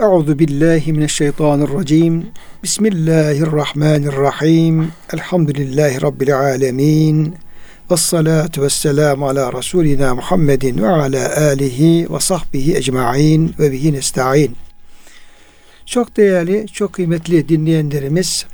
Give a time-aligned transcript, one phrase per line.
[0.00, 2.26] Euzu billahi mineşşeytanirracim.
[2.62, 4.88] Bismillahirrahmanirrahim.
[5.12, 7.34] Elhamdülillahi rabbil alamin.
[7.90, 14.56] Ves salatu vesselam ala Resulina Muhammedin ve ala alihi ve sahbihi ecmaîn ve bihi nestaîn.
[15.86, 18.46] Çok değerli, çok kıymetli dinleyenlerimiz,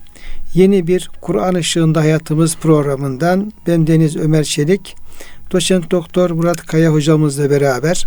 [0.55, 4.97] yeni bir Kur'an ışığında hayatımız programından ben Deniz Ömer Çelik,
[5.53, 8.07] doçent doktor Murat Kaya hocamızla beraber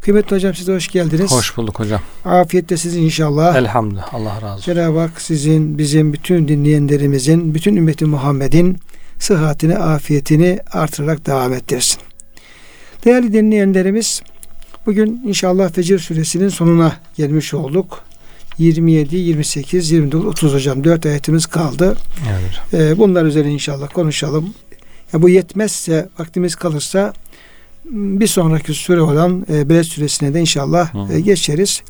[0.00, 1.30] Kıymetli hocam size hoş geldiniz.
[1.30, 2.00] Hoş bulduk hocam.
[2.24, 3.56] Afiyette sizin inşallah.
[3.56, 4.14] Elhamdülillah.
[4.14, 4.74] Allah razı olsun.
[4.74, 8.78] Cenab-ı Hak sizin, bizim, bütün dinleyenlerimizin, bütün ümmeti Muhammed'in
[9.18, 12.00] sıhhatini, afiyetini artırarak devam ettirsin.
[13.04, 14.22] Değerli dinleyenlerimiz,
[14.86, 18.02] bugün inşallah Fecir suresinin sonuna gelmiş olduk.
[18.58, 20.84] 27, 28, 29, 30 hocam.
[20.84, 21.96] Dört ayetimiz kaldı.
[22.30, 22.82] Evet.
[22.82, 24.54] Ee, bunlar üzerine inşallah konuşalım.
[25.12, 27.12] Ya bu yetmezse, vaktimiz kalırsa
[27.84, 31.82] bir sonraki süre olan e, Beled süresine de inşallah e, geçeriz.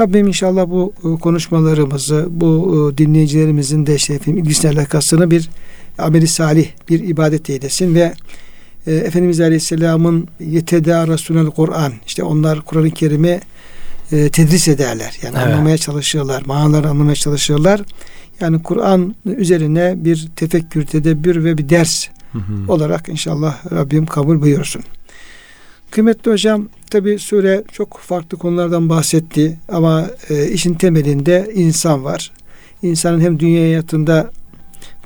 [0.00, 5.50] Rabbim inşallah bu e, konuşmalarımızı, bu e, dinleyicilerimizin de işte efendim, ilgisine alakasını bir
[5.98, 8.14] ameli salih, bir ibadet eylesin ve
[8.86, 13.40] e, Efendimiz Aleyhisselam'ın yeteda Resulel Kur'an, işte onlar Kur'an-ı Kerim'i
[14.12, 15.18] e, tedris ederler.
[15.22, 15.46] Yani Evet.
[15.46, 17.82] anlamaya çalışıyorlar, manaları anlamaya çalışıyorlar.
[18.40, 22.72] Yani Kur'an üzerine bir tefekkür, tedebbür ve bir ders Hı hı.
[22.72, 24.82] olarak inşallah Rabbim kabul buyursun.
[25.92, 32.32] Kıymetli hocam tabi sure çok farklı konulardan bahsetti ama e, işin temelinde insan var.
[32.82, 34.30] İnsanın hem dünya hayatında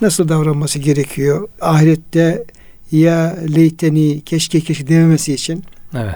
[0.01, 2.45] nasıl davranması gerekiyor, ahirette
[2.93, 6.15] ya leyteni keşke keşke dememesi için Evet.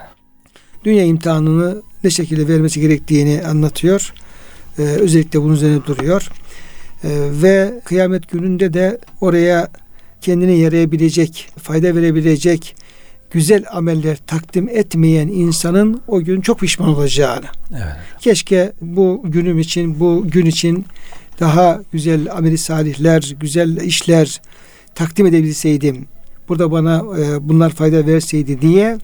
[0.85, 4.13] dünya imtihanını ne şekilde vermesi gerektiğini anlatıyor.
[4.79, 6.29] Ee, özellikle bunun üzerine duruyor.
[7.05, 7.09] Ee,
[7.43, 9.69] ve kıyamet gününde de oraya
[10.21, 12.77] kendine yarayabilecek, fayda verebilecek
[13.31, 17.47] güzel ameller takdim etmeyen insanın o gün çok pişman olacağını.
[17.73, 17.97] Evet.
[18.21, 20.85] Keşke bu günüm için, bu gün için
[21.41, 24.41] daha güzel ameli salihler, güzel işler
[24.95, 26.07] takdim edebilseydim.
[26.49, 28.99] Burada bana e, bunlar fayda verseydi diye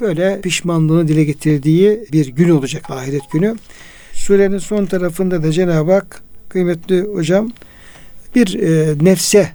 [0.00, 3.56] böyle pişmanlığını dile getirdiği bir gün olacak ahiret günü.
[4.12, 7.50] Surenin son tarafında da Cenab-ı Hak kıymetli hocam
[8.34, 9.52] bir e, nefse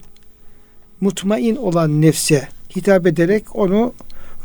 [1.01, 3.94] mutmain olan nefse hitap ederek onu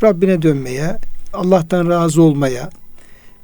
[0.02, 0.98] Rabbine dönmeye,
[1.32, 2.70] Allah'tan razı olmaya,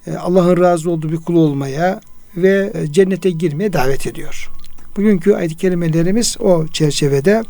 [0.07, 2.01] e, Allah'ın razı olduğu bir kul olmaya
[2.37, 4.51] ve e, cennete girmeye davet ediyor.
[4.97, 7.43] Bugünkü ayet-i kerimelerimiz o çerçevede.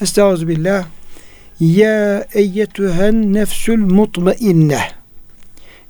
[0.00, 0.84] Estağfirullah.
[1.60, 4.80] Ya eyyetühen nefsül mutmainne.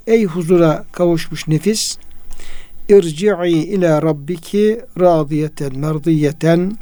[0.06, 1.98] Ey huzura kavuşmuş nefis.
[2.88, 6.78] İrci'i ila rabbiki radiyeten merdiyeten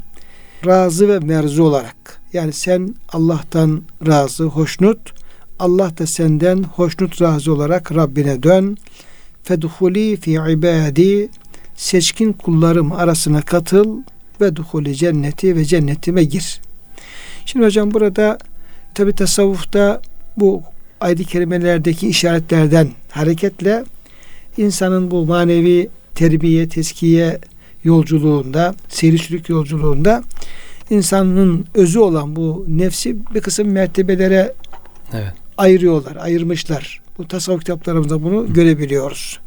[0.65, 2.21] razı ve merzi olarak.
[2.33, 5.20] Yani sen Allah'tan razı, hoşnut.
[5.61, 8.77] Allah da senden hoşnut razı olarak Rabbine dön.
[9.43, 11.29] Fedhuli fi ibadi
[11.75, 13.97] seçkin kullarım arasına katıl
[14.41, 16.61] ve duhuli cenneti ve cennetime gir.
[17.45, 18.37] Şimdi hocam burada
[18.95, 20.01] tabi tasavvufta
[20.37, 20.63] bu
[21.01, 23.83] ayet-i kerimelerdeki işaretlerden hareketle
[24.57, 27.39] insanın bu manevi terbiye, teskiye
[27.83, 30.23] yolculuğunda, seyri sülük yolculuğunda
[30.89, 34.53] insanın özü olan bu nefsi bir kısım mertebelere
[35.13, 35.40] Evet.
[35.61, 37.01] Ayırıyorlar, ayırmışlar.
[37.17, 39.39] Bu tasavvuf kitaplarımızda bunu görebiliyoruz.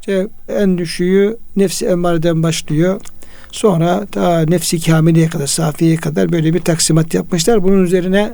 [0.00, 3.00] İşte en düşüğü nefsi emmareden başlıyor.
[3.52, 7.62] Sonra ta nefsi kamileye kadar, safiyeye kadar böyle bir taksimat yapmışlar.
[7.62, 8.32] Bunun üzerine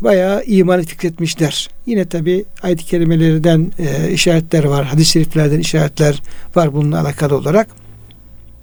[0.00, 1.68] bayağı imanı fikretmişler.
[1.86, 4.86] Yine tabi ayet-i kerimelerden e, işaretler var.
[4.86, 6.22] Hadis-i şeriflerden işaretler
[6.54, 7.68] var bununla alakalı olarak.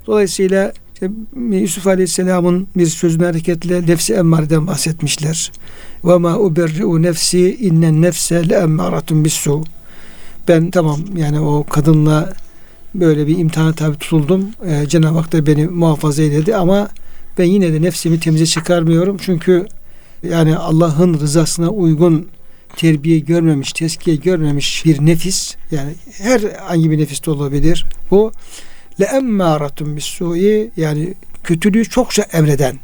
[0.08, 1.10] Dolayısıyla işte
[1.52, 5.52] Yusuf Aleyhisselam'ın bir sözüne hareketle nefsi emmareden bahsetmişler.
[6.06, 9.64] Ve ma uberri'u nefsi innen nefse le emmâratun bissu.
[10.48, 12.34] Ben tamam yani o kadınla
[12.96, 14.50] böyle bir imtihana tabi tutuldum.
[14.66, 16.90] Ee, Cenab-ı Hak da beni muhafaza eyledi ama
[17.38, 19.18] ben yine de nefsimi temize çıkarmıyorum.
[19.22, 19.66] Çünkü
[20.30, 22.28] yani Allah'ın rızasına uygun
[22.76, 27.86] terbiye görmemiş, teskiye görmemiş bir nefis yani her hangi bir nefis de olabilir.
[28.12, 28.32] Bu
[29.00, 31.14] le emmâratun bis-su'i yani
[31.44, 32.80] kötülüğü çokça emreden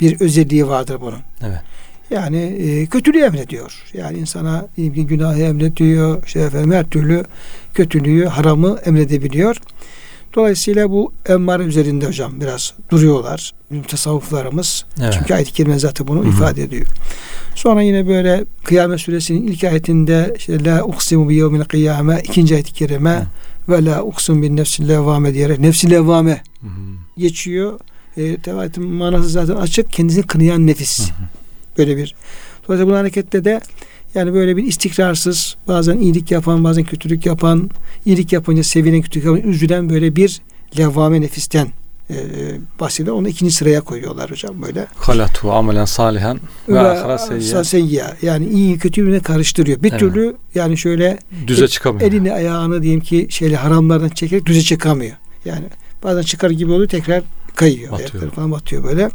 [0.00, 1.20] bir özelliği vardır bunun.
[1.42, 1.60] Evet.
[2.10, 3.84] Yani e, kötülüğü emrediyor.
[3.94, 6.26] Yani insana günahı emrediyor.
[6.26, 7.24] İşte efendim her türlü
[7.74, 9.56] kötülüğü, haramı emredebiliyor.
[10.34, 13.52] Dolayısıyla bu emmare üzerinde hocam biraz duruyorlar.
[13.88, 14.84] Tasavvuflarımız.
[15.02, 15.14] Evet.
[15.18, 16.28] Çünkü ayet-i kerime zaten bunu Hı hı.
[16.28, 16.86] ifade ediyor.
[17.54, 22.72] Sonra yine böyle Kıyamet suresinin ilk ayetinde işte la uksimu bi yevmil kıyame ikinci ayet-i
[22.72, 23.26] kerime
[23.68, 26.70] ve la uksim bin nefsil levvame diyerek nefsi levvame Hı hı.
[27.20, 27.80] geçiyor.
[28.16, 29.92] E, ayetin manası zaten açık.
[29.92, 31.00] Kendisini kınayan nefis.
[31.00, 31.26] Hı hı.
[31.78, 32.14] Böyle bir.
[32.68, 33.60] Dolayısıyla bu harekette de
[34.14, 37.70] yani böyle bir istikrarsız, bazen iyilik yapan, bazen kötülük yapan,
[38.06, 40.40] iyilik yapınca sevinen, kötülük yapan, üzülen böyle bir
[40.78, 41.68] levvame nefisten
[42.10, 42.16] e,
[42.80, 43.16] bahsediyor.
[43.16, 44.86] Onu ikinci sıraya koyuyorlar hocam böyle.
[44.96, 47.62] Halatu amelen salihan ve ahira seyyiyen.
[47.62, 48.16] seyya.
[48.22, 49.82] Yani iyi kötü birbirine karıştırıyor.
[49.82, 50.00] Bir Evet.
[50.00, 52.10] türlü yani şöyle Düze çıkamıyor.
[52.10, 55.16] elini ayağını diyelim ki şeyle haramlardan çekerek düze çıkamıyor.
[55.44, 55.64] Yani
[56.02, 57.22] bazen çıkar gibi oluyor tekrar
[57.54, 57.92] kayıyor.
[57.92, 58.30] Batıyor.
[58.30, 59.10] Falan batıyor böyle.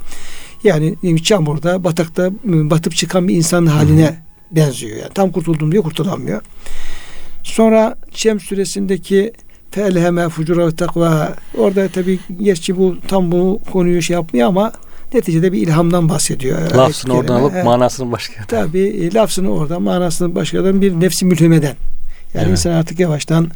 [0.64, 4.98] Yani çamurda, batakta batıp çıkan bir insanın haline benziyor.
[4.98, 6.42] Yani tam kurtuldum diyor kurtulamıyor.
[7.44, 9.34] Sonra Şems suresindeki
[9.72, 14.72] felheme fucura ve takva orada tabi gerçi bu tam bu konuyu şey yapmıyor ama
[15.14, 16.72] neticede bir ilhamdan bahsediyor.
[16.76, 18.46] Lafzını oradan alıp manasını başka.
[18.46, 21.76] Tabi e, lafzını oradan manasını başkadan bir nefsi mülhemeden.
[22.34, 22.52] Yani Evet.
[22.52, 23.48] insan artık yavaştan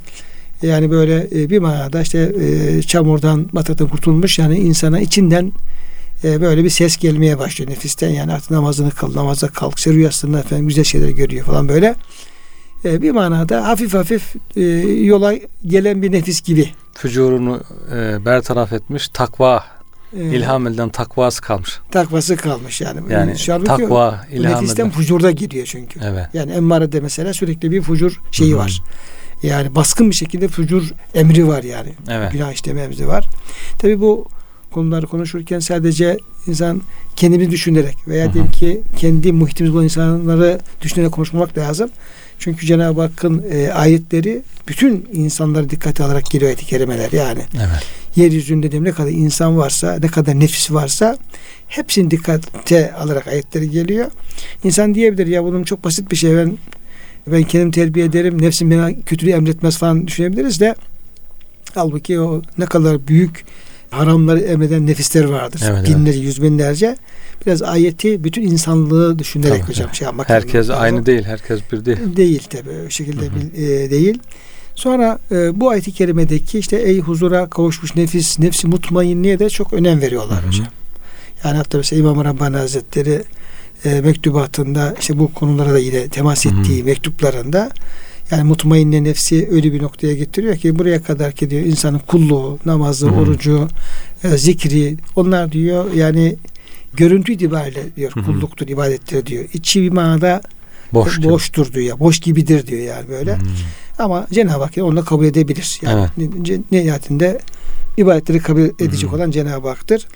[0.61, 5.51] yani böyle e, bir manada işte e, çamurdan bataktan kurtulmuş yani insana içinden
[6.23, 10.39] e, böyle bir ses gelmeye başlıyor nefisten yani artık namazını kıl namaza kalk işte rüyasında
[10.39, 11.95] efendim güzel şeyler görüyor falan böyle
[12.85, 14.62] E, bir manada hafif hafif e,
[15.06, 15.33] yola
[15.65, 17.62] gelen bir nefis gibi Fücurunu
[17.95, 19.07] e, bertaraf etmiş.
[19.07, 19.63] Takva,
[20.18, 21.79] e, ilham edilen takvası kalmış.
[21.91, 23.13] takvası kalmış yani.
[23.13, 24.89] Yani halbuki takva, o ilham nefisten edilen.
[24.89, 26.00] fucurda giriyor çünkü.
[26.03, 26.25] Evet.
[26.33, 28.59] Yani emmarede mesela sürekli bir fucur şeyi Hı hı.
[28.59, 28.81] var.
[29.44, 31.94] Yani baskın bir şekilde fucur emri var yani.
[32.09, 32.31] Evet.
[32.31, 33.25] Günah işleme emri var.
[33.79, 34.27] Tabi bu
[34.71, 36.81] konuları konuşurken sadece insan
[37.15, 41.89] kendini düşünerek veya diyelim ki kendi muhitimiz olan insanları düşünerek konuşmamak lazım.
[42.39, 47.41] Çünkü Cenab-ı Hakk'ın e, ayetleri bütün insanları dikkate alarak geliyor ayet-i kerimeler yani.
[47.56, 47.85] Evet.
[48.15, 51.18] Yeryüzünde de ne kadar insan varsa, ne kadar nefis varsa
[51.68, 54.07] hepsini dikkate alarak ayetleri geliyor.
[54.63, 56.57] İnsan diyebilir ya bunun çok basit bir şey ben
[57.27, 60.75] ben kendim terbiye ederim, nefsim bana kötülüğü emretmez falan düşünebiliriz de
[61.73, 63.45] halbuki o ne kadar büyük
[63.91, 65.61] haramları emreden nefisler vardır.
[65.65, 66.95] Evet, Binlerce, yüz binlerce.
[67.45, 69.95] Biraz ayeti bütün insanlığı düşünerek Tabii, hocam tabii.
[69.97, 70.75] şey yapmak Herkes lazım.
[70.79, 71.23] aynı değil.
[71.23, 71.97] Herkes bir değil.
[72.15, 73.35] Değil tabi o şekilde Hı hı.
[73.35, 74.19] bil- e, değil.
[74.75, 80.01] Sonra e, bu ayet-i kerimedeki işte ey huzura kavuşmuş nefis, nefsi mutmainliğe de çok önem
[80.01, 80.47] veriyorlar Hı hı.
[80.47, 80.67] hocam.
[81.44, 83.23] Yani hatta mesela İmam Rabbani Hazretleri
[83.85, 87.69] e, mektubatında işte bu konulara da yine temas ettiği mektuplarında
[88.31, 93.07] yani mutmainne nefsi öyle bir noktaya getiriyor ki buraya kadar ki diyor insanın kulluğu, namazı,
[93.07, 93.16] Hı hı.
[93.16, 93.68] orucu,
[94.24, 96.36] e, zikri onlar diyor yani
[96.94, 98.25] görüntü itibariyle diyor Hı hı.
[98.25, 99.45] kulluktur, ibadettir diyor.
[99.54, 100.42] İçi bir manada
[100.94, 101.18] Boş.
[101.18, 101.30] gibi.
[101.30, 102.00] boştur diyor.
[102.00, 103.36] Boş gibidir diyor yani böyle.
[103.38, 103.48] Hmm.
[104.00, 105.80] Ama Cenab-ı Hak onu da kabul edebilir.
[105.81, 107.39] Yani ne- nihayetinde
[107.98, 109.16] ibadetleri kabul edecek Hı.
[109.16, 110.07] olan Cenab-ı Hak'tır.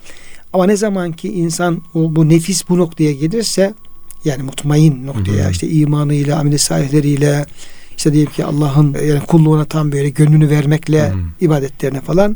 [0.54, 3.74] Ama ne zaman ki insan o, bu nefis bu noktaya gelirse
[4.26, 5.52] yani mutmain noktaya Hı hı.
[5.52, 7.46] işte imanıyla, ameli sahihleriyle
[7.98, 11.16] işte diyelim ki Allah'ın yani kulluğuna tam böyle gönlünü vermekle hı.
[11.42, 12.36] ibadetlerine falan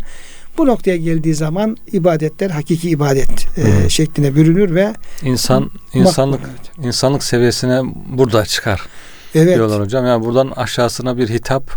[0.57, 3.89] bu noktaya geldiği zaman ibadetler hakiki ibadet e, Hı hı.
[3.89, 6.85] şekline bürünür ve İnsan insanlık makbul, evet.
[6.85, 8.81] insanlık seviyesine burada çıkar
[9.35, 9.56] Evet.
[9.56, 10.06] diyorlar hocam.
[10.06, 11.71] Yani buradan aşağısına bir hitap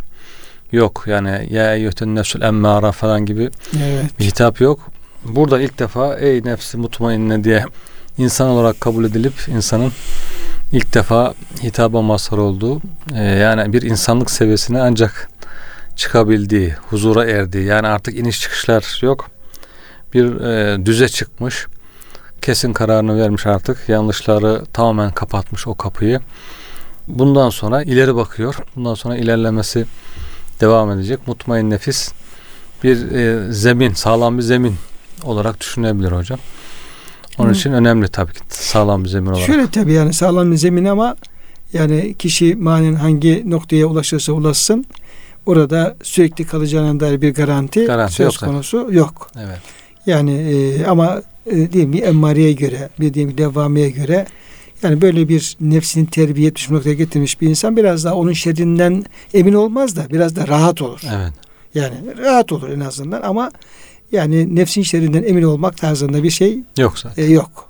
[0.73, 1.05] yok.
[1.07, 3.51] Yani ya eyyühten nefsül emmara falan gibi
[3.83, 4.19] Evet.
[4.19, 4.81] bir hitap yok.
[5.25, 7.65] Burada ilk defa ey nefsi mutmainne diye
[8.19, 9.93] insan olarak kabul edilip insanın
[10.73, 12.81] ilk defa hitaba mazhar olduğu
[13.15, 15.29] e, yani bir insanlık seviyesine ancak
[15.97, 19.31] çıkabildiği, huzura erdiği yani artık iniş çıkışlar yok.
[20.15, 21.67] Bir e, düze çıkmış.
[22.43, 23.89] Kesin kararını vermiş artık.
[23.89, 26.21] Yanlışları tamamen kapatmış o kapıyı.
[27.09, 28.55] Bundan sonra ileri bakıyor.
[28.77, 29.87] Bundan sonra ilerlemesi
[30.61, 31.29] devam edecek.
[31.29, 32.13] Mutmain nefis
[32.85, 34.75] bir e, zemin, sağlam bir zemin
[35.25, 36.39] olarak düşünebilir hocam.
[37.39, 37.53] Onun Hı.
[37.53, 39.47] için önemli tabii ki sağlam bir zemin olarak.
[39.47, 41.17] Şöyle tabii yani sağlam bir zemin ama
[41.73, 44.85] yani kişi manen hangi noktaya ulaşırsa ulaşsın
[45.47, 48.51] orada sürekli kalacağına dair bir garanti, Garanti söz yok tabii.
[48.51, 49.31] konusu yok.
[49.37, 49.59] Evet.
[50.07, 54.27] Yani e, ama e, diyelim bir emmareye göre, bir diyelim ki devameye göre
[54.83, 59.05] yani böyle bir nefsini terbiye etmiş bir noktaya getirmiş bir insan biraz daha onun şerrinden
[59.35, 61.01] emin olmaz da biraz da rahat olur.
[61.17, 61.33] Evet.
[61.75, 63.51] Yani rahat olur en azından ama
[64.13, 67.13] yani nefsin şerrinden emin olmak tarzında bir şey Yoksa.
[67.17, 67.69] e, yok.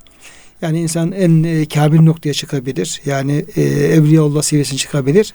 [0.63, 3.01] Yani insan en e, kamil noktaya çıkabilir.
[3.05, 5.35] Yani e, Evliyaullah seviyesine çıkabilir.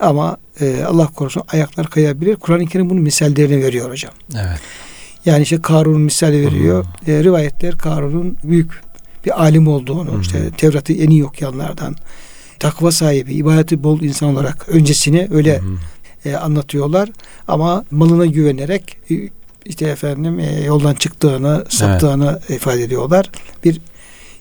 [0.00, 2.36] Ama e, Allah korusun ayaklar kayabilir.
[2.36, 4.12] Kur'an-ı Kerim bunun misallerini veriyor hocam.
[4.34, 4.60] Evet.
[5.24, 6.84] Yani işte Karun misali veriyor.
[7.06, 8.70] E, rivayetler Karun'un büyük
[9.26, 10.20] bir alim olduğunu, hı.
[10.20, 11.96] işte Tevrat'ı en iyi okuyanlardan,
[12.58, 15.60] takva sahibi, ibadeti bol insan olarak öncesini öyle
[16.24, 17.10] e, anlatıyorlar.
[17.48, 19.14] Ama malına güvenerek e,
[19.66, 23.30] işte efendim e, yoldan çıktığını, saptığını ifade ediyorlar.
[23.64, 23.80] Bir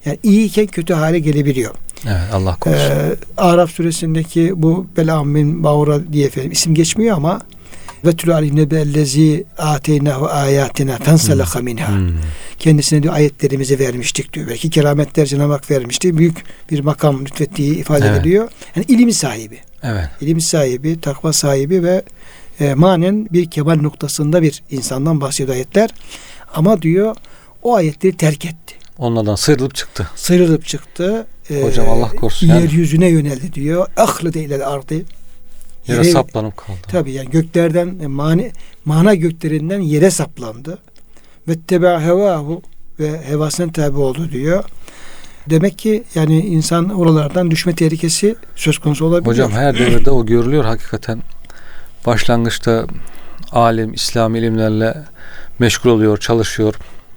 [0.05, 1.75] yani iyiyken kötü hale gelebiliyor.
[2.05, 2.81] Evet Allah korusun.
[2.81, 7.41] Ee, Arap suresindeki bu Belam bin Bavra diye efendim isim geçmiyor ama
[8.05, 11.87] ve tülü aleyhim nebellezi ateynahu ayatina fenselaka minha.
[11.87, 12.09] Hmm.
[12.59, 14.47] Kendisine diyor ayetlerimizi vermiştik diyor.
[14.47, 16.17] Belki kerametler Cenab-ı Hak vermişti.
[16.17, 18.21] Büyük bir makam lütfettiği ifade Evet.
[18.21, 18.49] ediliyor.
[18.75, 19.59] Yani ilim sahibi.
[19.83, 20.09] Evet.
[20.21, 22.03] ilim sahibi, takva sahibi ve
[22.61, 25.89] e, manen bir kemal noktasında bir insandan bahsediyor ayetler.
[26.53, 27.15] Ama diyor
[27.63, 28.75] o ayetleri terk etti.
[28.97, 30.07] Onlardan sıyrılıp çıktı.
[30.15, 31.27] Sıyrılıp çıktı.
[31.49, 32.61] E, Hocam Allah korusun yani.
[32.61, 33.87] Yeryüzüne yöneldi diyor.
[33.97, 34.93] Ahlı ile ardı.
[34.93, 35.05] Yere
[35.87, 36.77] Yere- saplanıp kaldı.
[36.87, 38.51] Tabii yani göklerden e, mani,
[38.85, 40.77] mana göklerinden yere saplandı.
[41.47, 42.61] Ve teba hevahu
[42.99, 44.63] ve hevasına tabi oldu diyor.
[45.49, 49.27] Demek ki yani insan oralardan düşme tehlikesi söz konusu olabilir.
[49.29, 51.21] Hocam her devirde o görülüyor hakikaten.
[52.05, 52.85] Başlangıçta
[53.51, 54.97] alim, İslami ilimlerle
[55.59, 56.75] meşgul oluyor, çalışıyor.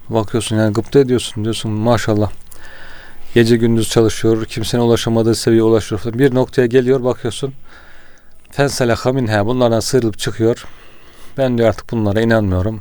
[0.08, 2.30] Bakıyorsun yani gıpta ediyorsun diyorsun maşallah.
[3.34, 6.00] Gece gündüz çalışıyor, kimsenin ulaşamadığı seviyeye ulaşıyor.
[6.04, 7.54] Bir noktaya geliyor bakıyorsun.
[8.50, 10.64] Fenseleha minha bunlardan sıyrılıp çıkıyor.
[11.38, 12.80] Ben diyor artık bunlara inanmıyorum.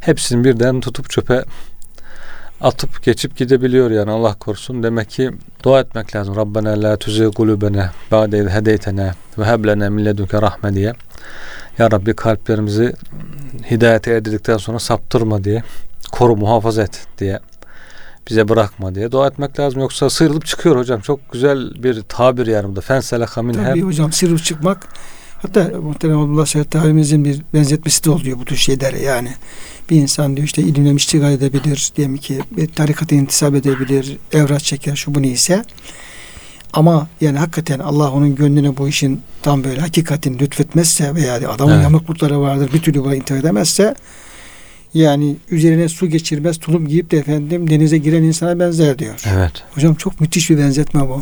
[0.00, 1.44] Hepsini birden tutup çöpe
[2.60, 4.82] atıp geçip gidebiliyor yani Allah korusun.
[4.82, 5.30] Demek ki
[5.62, 6.36] dua etmek lazım.
[6.36, 10.94] Rabbena la tuzigh kulubena ba'de iz hedeytena ve heb lena min ledunke rahme diye.
[11.78, 12.92] Ya Rabbi kalplerimizi
[13.70, 15.62] hidayete erdirdikten sonra saptırma diye.
[16.12, 17.40] Koru muhafaza et diye.
[18.30, 19.80] Bize bırakma diye dua etmek lazım.
[19.80, 21.00] Yoksa sıyrılıp çıkıyor hocam.
[21.00, 22.80] Çok güzel bir tabir yani bu da.
[22.80, 24.86] Fenseleha min Tabii hocam sırrı çıkmak
[25.42, 29.32] hatta muhterem Abdullah Talimizin bir benzetmesi de oluyor bu tür şeylere yani.
[29.90, 34.96] Bir insan diyor işte ilimle iştigal edebilir diyelim ki bir tarikata intisap edebilir evrat çeker
[34.96, 35.64] şu bu neyse
[36.72, 41.82] ama yani hakikaten Allah onun gönlüne bu işin tam böyle hakikatini lütfetmezse veya adamın Evet.
[41.82, 43.94] yamuklukları vardır bir türlü buna intihar edemezse
[44.94, 49.14] yani üzerine su geçirmez tulum giyip de efendim denize giren insana benzer diyor.
[49.34, 49.52] Evet.
[49.74, 51.20] Hocam çok müthiş bir benzetme bu.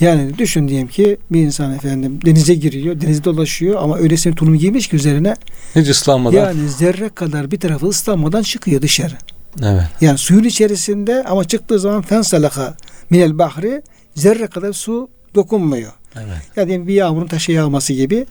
[0.00, 4.88] Yani düşün diyelim ki bir insan efendim denize giriyor, denizde dolaşıyor ama öylesine tulum giymiş
[4.88, 5.36] ki üzerine
[5.76, 6.36] Hiç ıslanmadan.
[6.36, 9.14] yani zerre kadar bir tarafı ıslanmadan çıkıyor dışarı.
[9.62, 9.82] Evet.
[10.00, 12.74] Yani suyun içerisinde ama çıktığı zaman fensalaka
[13.10, 13.82] minel bahri
[14.14, 15.92] zerre kadar su dokunmuyor.
[16.16, 16.56] Evet.
[16.56, 18.26] Ya diyelim bir yağmurun taşı yağması gibi.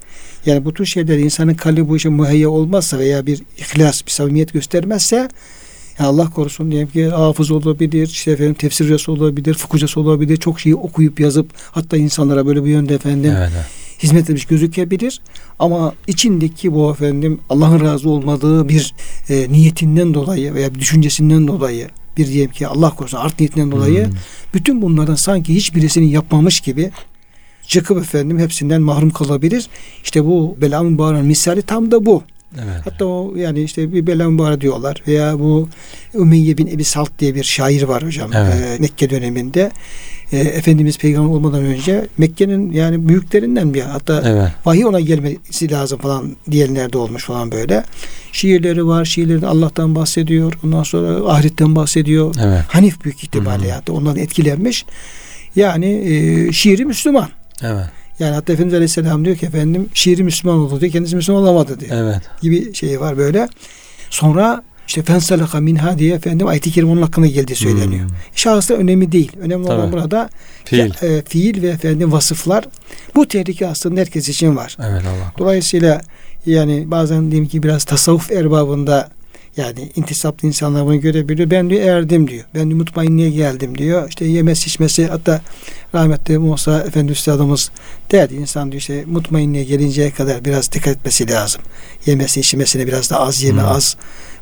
[0.46, 4.54] Yani bu tür şeyler insanın kalbi bu işe müheyya olmazsa veya bir ihlas, bir samimiyet
[4.54, 5.30] göstermezse
[6.00, 10.38] ya Allah korusun diyelim ki hafız olabilir, işte efendim tefsir hocası olabilir, fıkıh hocası olabilir.
[10.38, 13.52] Çok şeyi okuyup yazıp hatta insanlara böyle bir yönde efendim Evet.
[13.56, 13.66] evet.
[14.04, 15.22] hizmet etmiş gözükebilir.
[15.60, 18.94] Ama içindeki bu efendim Allah'ın razı olmadığı bir
[19.30, 21.88] e, niyetinden dolayı veya bir düşüncesinden dolayı
[22.18, 24.14] bir diyelim ki Allah korusun art niyetinden dolayı Hmm.
[24.54, 26.92] bütün bunlardan sanki hiçbirisini yapmamış gibi
[27.68, 29.68] çıkıp efendim hepsinden mahrum kalabilir.
[30.04, 32.24] İşte bu bela mübarek misali tam da bu.
[32.56, 32.82] Evet.
[32.86, 35.70] Hatta o yani işte bir bela mübarek diyorlar veya bu
[36.16, 38.54] Ümeyye bin Ebi Salt diye bir şair var hocam Evet.
[38.56, 39.72] Ee, Mekke döneminde.
[40.32, 44.52] Ee, Efendimiz peygamber olmadan önce Mekke'nin yani büyüklerinden bir hatta Evet.
[44.66, 47.84] vahiy ona gelmesi lazım falan diyenler de olmuş falan böyle.
[48.32, 49.06] Şiirleri var.
[49.06, 50.54] Şiirlerinde Allah'tan bahsediyor.
[50.64, 52.36] Ondan sonra ahiretten bahsediyor.
[52.44, 52.62] Evet.
[52.68, 54.86] Hanif büyük ihtimalle hatta ondan etkilenmiş.
[55.56, 57.30] Yani e, şiiri Müslüman.
[57.62, 57.86] Evet.
[58.20, 60.92] Yani hatta Efendimiz Aleyhisselam diyor ki efendim şiiri Müslüman oldu diyor.
[60.92, 61.92] Kendisi Müslüman olamadı diyor.
[61.96, 62.22] Evet.
[62.42, 63.48] Gibi şey var böyle.
[64.10, 68.10] Sonra işte fensalaka minha diye efendim ayet-i kerime onun hakkında geldiği söyleniyor.
[68.10, 68.16] Hmm.
[68.36, 69.32] Şahıs da önemli değil.
[69.40, 69.92] Önemli olan Tabii.
[69.92, 70.30] burada
[70.66, 70.92] Fiil.
[71.04, 72.66] e, fiil ve efendim vasıflar.
[73.16, 74.78] Bu tehlike aslında herkes için var.
[74.80, 75.34] Evet Allah.
[75.38, 76.02] Dolayısıyla
[76.46, 79.10] yani bazen diyelim ki biraz tasavvuf erbabında
[79.60, 81.50] yani intisaplı insanlar bunu görebiliyor.
[81.52, 82.46] Ben diyor erdim diyor.
[82.56, 84.10] Ben diyor mutmainliğe geldim diyor.
[84.10, 85.42] İşte yemesi içmesi hatta
[85.96, 87.72] rahmetli Musa Efendi Üstadımız
[88.12, 91.62] derdi insan diyor işte mutmainliğe gelinceye kadar biraz dikkat etmesi lazım.
[92.06, 93.70] Yemesi içmesine biraz da az yeme Hmm.
[93.70, 93.98] az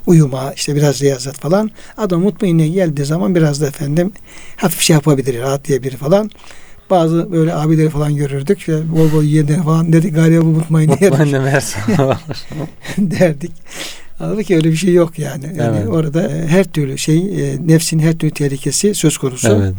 [0.08, 1.72] uyuma işte biraz riyazet falan.
[1.98, 4.12] Adam mutmainliğe geldiği zaman biraz da efendim
[4.56, 6.32] hafif şey yapabilir rahatlayabilir falan.
[6.90, 8.70] Bazı böyle abileri falan görürdük.
[8.70, 11.80] ve Bol bol yiyenler falan dedik galiba bu Mutmainne meğerse.
[12.98, 13.52] derdik.
[14.18, 15.46] Halbuki öyle bir şey yok yani.
[15.58, 15.88] yani Evet.
[15.90, 17.18] Orada e, her türlü şey
[17.52, 19.48] e, nefsin her türlü tehlikesi söz konusu.
[19.48, 19.74] evet.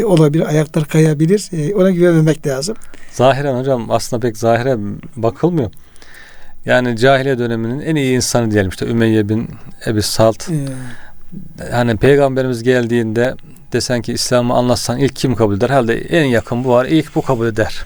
[0.00, 1.48] E, olabilir, ayaklar kayabilir.
[1.52, 2.76] E, ona güvenmemek lazım.
[3.12, 4.76] Zahiren hocam aslında pek zahire
[5.16, 5.70] bakılmıyor.
[6.66, 9.48] Yani cahiliye döneminin en iyi insanı diyelim işte Ümeyye bin
[9.86, 10.48] Ebi Salt.
[10.50, 10.54] E,
[11.70, 13.34] Hani peygamberimiz geldiğinde
[13.72, 15.70] desen ki İslam'ı anlatsan ilk kim kabul eder?
[15.70, 16.86] Herhalde en yakın bu var.
[16.86, 17.84] ilk bu kabul eder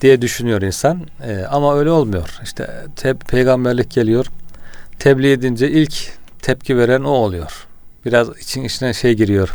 [0.00, 1.00] diye düşünüyor insan.
[1.26, 2.38] Ee, ama öyle olmuyor.
[2.42, 4.26] İşte te- peygamberlik geliyor.
[4.98, 5.94] Tebliğ edince ilk
[6.42, 7.66] tepki veren o oluyor.
[8.04, 9.54] Biraz için içine şey giriyor.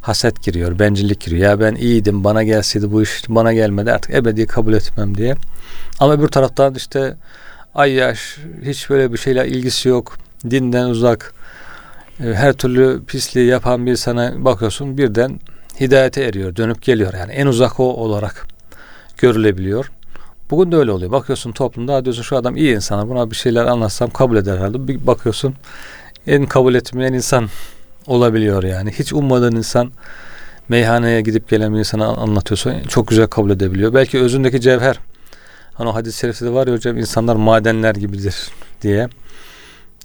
[0.00, 1.42] Haset giriyor, bencillik giriyor.
[1.42, 5.34] Ya ben iyiydim, bana gelseydi bu iş bana gelmedi artık ebedi kabul etmem diye.
[6.00, 7.16] Ama öbür taraftan işte
[7.74, 10.18] ay yaş hiç böyle bir şeyle ilgisi yok.
[10.50, 11.34] dinden uzak,
[12.20, 15.40] e, her türlü pisliği yapan bir sana bakıyorsun birden
[15.80, 17.14] hidayete eriyor, dönüp geliyor.
[17.14, 18.46] Yani en uzak o olarak
[19.18, 19.90] görülebiliyor.
[20.50, 21.10] Bugün de öyle oluyor.
[21.10, 23.08] Bakıyorsun toplumda diyorsun şu adam iyi insan.
[23.08, 24.88] Buna bir şeyler anlatsam kabul eder herhalde.
[24.88, 25.54] Bir bakıyorsun
[26.26, 27.48] en kabul etmeyen insan
[28.06, 28.90] olabiliyor yani.
[28.90, 29.92] Hiç ummadığın insan
[30.68, 33.94] meyhaneye gidip gelen bir insana anlatıyorsa çok güzel kabul edebiliyor.
[33.94, 34.98] Belki özündeki cevher.
[35.74, 38.36] Hani o hadis-i şerifte de var ya hocam insanlar madenler gibidir
[38.82, 39.08] diye.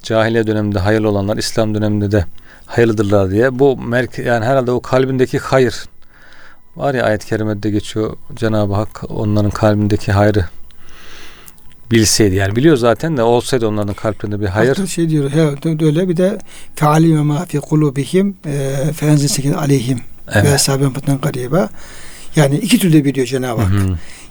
[0.04, 2.26] Cahiliye döneminde hayırlı olanlar İslam döneminde de
[2.66, 3.60] hayırlıdırlar diye.
[3.60, 5.86] Bu merke yani herhalde o kalbindeki hayır
[6.78, 10.46] var ya ayet-i kerimede geçiyor Cenab-ı Hak onların kalbindeki hayrı
[11.92, 14.70] bilseydi yani biliyor zaten de olsaydı onların kalplerinde bir hayır.
[14.70, 15.42] Hatta şey diyor he,
[15.86, 16.38] öyle bir de
[16.76, 20.02] fealime ma fi kulubihim e, fenzil sekin aleyhim
[20.34, 20.46] Evet.
[20.46, 21.70] ve sahaben fıtnan gariba.
[22.36, 23.72] Yani iki türlü biliyor Cenab-ı Hak.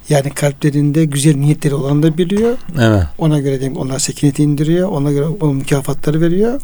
[0.08, 2.56] Yani kalplerinde güzel niyetleri olan da biliyor.
[2.80, 3.02] Evet.
[3.18, 4.88] Ona göre diyeyim onlar sekineti indiriyor.
[4.88, 6.60] Ona göre o mükafatları veriyor.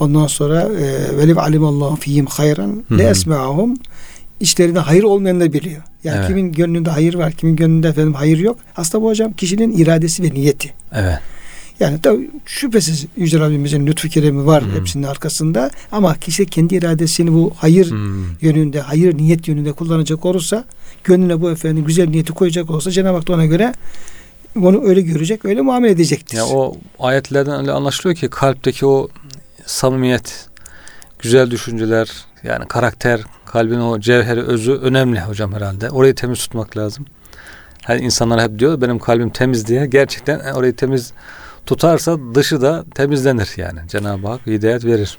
[0.00, 3.76] Ondan sonra e, velev alimallahu fihim hayran le esma'ahum
[4.40, 5.82] içlerinde hayır olmayanı da biliyor.
[6.04, 6.28] Yani Evet.
[6.28, 8.58] kimin gönlünde hayır var, kimin gönlünde efendim hayır yok.
[8.76, 10.72] Aslında bu hocam kişinin iradesi ve niyeti.
[10.92, 11.18] Evet.
[11.80, 14.80] Yani tabii şüphesiz Yüce Rabbimizin lütfu keremi var Hı.
[14.80, 18.24] hepsinin arkasında ama kişi kendi iradesini bu hayır Hmm.
[18.40, 20.64] yönünde, hayır niyet yönünde kullanacak olursa,
[21.04, 23.72] gönlüne bu efendim güzel niyeti koyacak olsa Cenab-ı Hak da ona göre
[24.62, 26.36] onu öyle görecek, öyle muamele edecektir.
[26.36, 29.08] Ya o ayetlerden öyle anlaşılıyor ki kalpteki o
[29.66, 30.48] samimiyet,
[31.18, 32.10] güzel düşünceler,
[32.44, 35.90] yani karakter, kalbin o cevheri, özü önemli hocam herhalde.
[35.90, 37.06] Orayı temiz tutmak lazım.
[37.82, 39.86] Her insanlar hep diyor benim kalbim temiz diye.
[39.86, 41.12] Gerçekten orayı temiz
[41.66, 43.80] tutarsa dışı da temizlenir yani.
[43.88, 45.18] Cenab-ı Hak hidayet verir.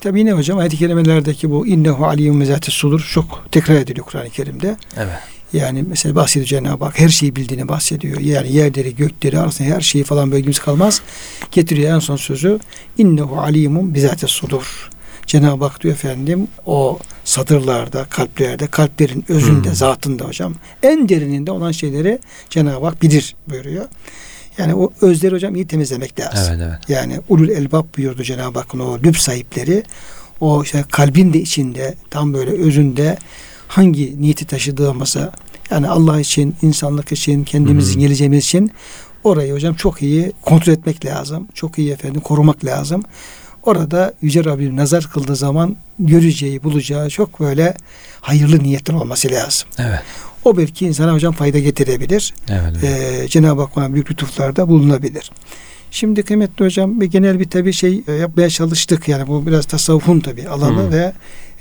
[0.00, 4.76] Tabii yine hocam ayet-i kerimelerdeki bu innehu aliyyum mezati sudur çok tekrar ediliyor Kur'an-ı Kerim'de.
[4.96, 5.18] Evet.
[5.52, 8.20] Yani mesela bahsediyor Cenab-ı Hak her şeyi bildiğini bahsediyor.
[8.20, 11.02] Yani yerleri, gökleri arasında her şeyi falan böyle kimse kalmaz.
[11.50, 12.58] Getiriyor en son sözü
[12.98, 14.90] innehu alimun bizate sudur.
[15.26, 19.74] Cenab-ı Hak diyor efendim o satırlarda, kalplerde, kalplerin özünde, Hmm.
[19.74, 22.18] zatında hocam en derininde olan şeyleri
[22.50, 23.84] Cenab-ı Hak bilir buyuruyor.
[24.58, 26.54] Yani o özleri hocam iyi temizlemek lazım.
[26.54, 26.78] Evet evet.
[26.88, 29.82] Yani ulul elbab buyurdu Cenab-ı Hakk'ın o lüb sahipleri.
[30.40, 33.18] O işte kalbin de içinde tam böyle özünde
[33.68, 35.30] hangi niyeti taşıdığımızı
[35.70, 38.06] yani Allah için, insanlık için, kendimiz için, Hı hı.
[38.06, 38.70] geleceğimiz için
[39.24, 41.48] orayı hocam çok iyi kontrol etmek lazım.
[41.54, 43.02] Çok iyi efendim korumak lazım.
[43.64, 47.74] Orada Yüce Rabbim nazar kıldığı zaman göreceği, bulacağı çok böyle
[48.20, 49.68] hayırlı niyetler olması lazım.
[49.78, 50.00] Evet.
[50.44, 52.76] O belki insana hocam fayda getirebilir Evet.
[52.84, 53.24] evet.
[53.24, 55.30] e, Cenab-ı Hak bana büyük lütuflarda bulunabilir.
[55.90, 59.08] Şimdi kıymetli hocam bir genel bir tabi şey e, yapmaya çalıştık.
[59.08, 60.92] Yani bu biraz tasavvufun tabi alanı Hı.
[60.92, 61.12] ve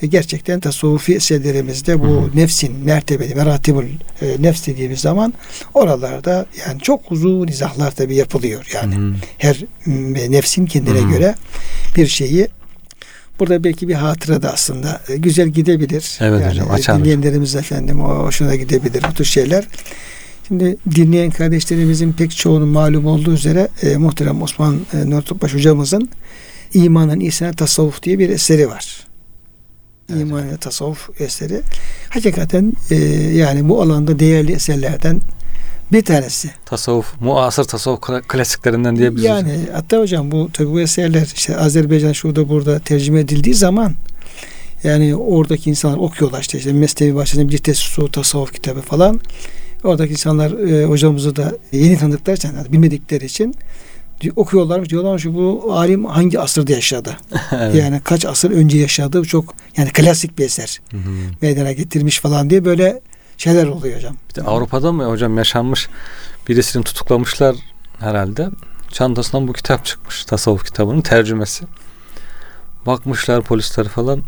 [0.01, 2.29] e, gerçekten tasavvufi eserlerimizde bu Hı.
[2.35, 3.83] nefsin mertebeli meratibul
[4.21, 5.33] e, nefs dediğimiz zaman
[5.73, 8.71] oralarda yani çok uzun izahlar tabi yapılıyor.
[8.73, 9.13] Yani Hı.
[9.37, 11.09] her m, nefsin kendine Hı.
[11.09, 11.35] göre
[11.95, 12.47] bir şeyi
[13.39, 16.17] Burada belki bir hatıra da aslında e, güzel gidebilir.
[16.21, 16.99] Evet yani hocam, açar hocam.
[16.99, 19.67] dinleyenlerimiz efendim o hoşuna gidebilir bu tür şeyler.
[20.47, 26.09] Şimdi dinleyen kardeşlerimizin pek çoğunun malum olduğu üzere e, muhterem Osman e, Nur Topbaş hocamızın
[26.73, 29.07] İmanın İhsanı Tasavvuf diye bir eseri var.
[30.09, 30.21] Evet.
[30.21, 31.61] İmanın Tasavvuf eseri.
[32.09, 32.95] Hakikaten e,
[33.33, 35.21] yani bu alanda değerli eserlerden
[35.93, 36.51] bir tanesi.
[36.65, 39.25] Tasavvuf, muasır tasavvuf kla- klasiklerinden diyebiliriz.
[39.25, 43.93] Yani hatta hocam bu tabi bu eserler işte Azerbaycan şurada burada tercüme edildiği zaman
[44.83, 49.19] yani oradaki insanlar okuyorlar işte, işte Mesnevi başında bir tesu tasavvuf kitabı falan.
[49.83, 53.55] Oradaki insanlar e, hocamızı da yeni tanıdıkları için yani bilmedikleri için
[54.35, 57.17] okuyorlarmış diyorlarmış bu alim hangi asırda yaşadı?
[57.51, 57.75] evet.
[57.75, 59.23] Yani kaç asır önce yaşadı?
[59.23, 61.01] Çok yani klasik bir eser Hı hı.
[61.41, 63.01] meydana getirmiş falan diye böyle
[63.37, 64.15] şeyler oluyor hocam.
[64.29, 65.89] Bir de Avrupa'da mı hocam yaşanmış
[66.47, 67.55] birisini tutuklamışlar
[67.99, 68.49] herhalde.
[68.89, 70.25] Çantasından bu kitap çıkmış.
[70.25, 71.65] Tasavvuf kitabının tercümesi.
[72.85, 74.23] Bakmışlar polisler falan.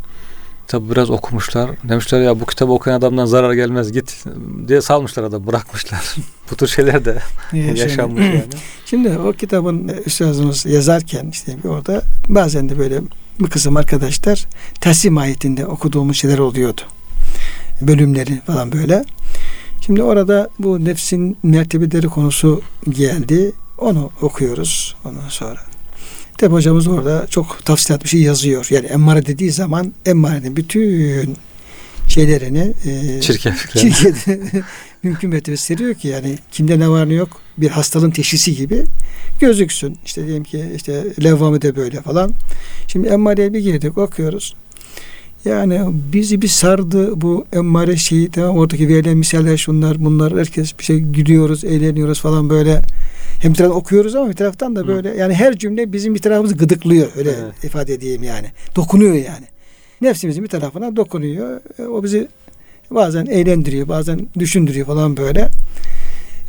[0.67, 1.71] Tabi biraz okumuşlar.
[1.83, 4.23] Demişler ya bu kitabı okuyan adamdan zarar gelmez git
[4.67, 6.15] diye salmışlar adam bırakmışlar.
[6.51, 7.19] bu tür şeyler de
[7.53, 8.43] yaşanmış yani.
[8.85, 13.01] Şimdi o kitabın üstadımız yazarken işte orada bazen de böyle
[13.39, 14.45] bir kısım arkadaşlar
[14.81, 16.81] teslim ayetinde okuduğumuz şeyler oluyordu.
[17.81, 19.05] Bölümleri falan böyle.
[19.85, 23.51] Şimdi orada bu nefsin mertebeleri konusu geldi.
[23.77, 25.59] Onu okuyoruz ondan sonra.
[26.37, 28.67] Tabi hocamız orada çok tafsilat bir şey yazıyor.
[28.69, 31.37] Yani emmare dediği zaman emmarenin bütün
[32.07, 33.21] şeylerini e.
[33.21, 33.53] Çirkin
[35.03, 38.83] mümkün mertebe seriyor ki yani kimde ne var ne yok bir hastalığın teşhisi gibi
[39.39, 39.97] gözüksün.
[40.05, 42.31] İşte diyelim ki işte levvamı da böyle falan.
[42.87, 44.55] Şimdi emmareye bir girdik okuyoruz.
[45.45, 45.81] Yani
[46.13, 50.99] bizi bir sardı bu emmare şeyi tamam oradaki verilen misaller şunlar bunlar herkes bir şey
[50.99, 52.81] gülüyoruz eğleniyoruz falan böyle.
[53.41, 56.55] Hem bir taraftan okuyoruz ama bir taraftan da böyle yani her cümle bizim bir tarafımızı
[56.55, 57.63] gıdıklıyor öyle Evet.
[57.63, 58.47] ifade edeyim yani.
[58.75, 59.45] Dokunuyor yani.
[60.01, 61.61] Nefsimizin bir tarafına dokunuyor.
[61.79, 62.27] E, o bizi
[62.91, 65.49] bazen eğlendiriyor bazen düşündürüyor falan böyle.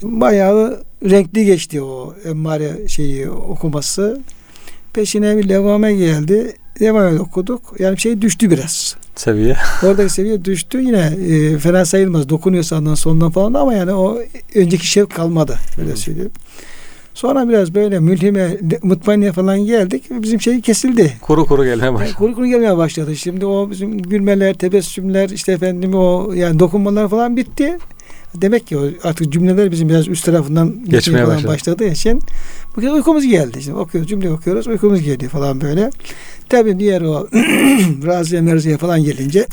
[0.02, 4.20] Bayağı renkli geçti o emmare şeyi okuması.
[4.92, 9.56] Peşine bir levame geldi levame okuduk yani şey düştü biraz Seviye.
[9.82, 12.28] Oradaki seviye düştü yine e, fena sayılmaz.
[12.28, 14.18] Dokunuyor sandığın sondan falan ama yani o
[14.54, 15.58] önceki şevk kalmadı.
[15.80, 15.96] Öyle Hı.
[15.96, 16.30] söyleyeyim.
[17.14, 20.04] Sonra biraz böyle mülhime, mutmainne falan geldik.
[20.10, 21.12] Bizim şey kesildi.
[21.20, 22.14] Kuru kuru gelmeye Yani başladı.
[22.18, 23.16] kuru kuru gelmeye başladı.
[23.16, 27.78] Şimdi o bizim gülmeler, tebessümler, işte efendim o yani dokunmalar falan bitti.
[28.42, 31.49] Demek ki artık cümleler bizim biraz üst tarafından Geçmeye başladı.
[31.49, 32.22] başladığı için
[32.77, 33.62] bu kez uykumuz geldi.
[33.62, 35.90] Şimdi okuyoruz, cümle okuyoruz, uykumuz geliyor falan böyle.
[36.49, 37.29] Tabii diğer o
[38.07, 39.46] raziye merziye falan gelince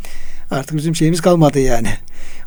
[0.51, 1.89] artık bizim şeyimiz kalmadı yani.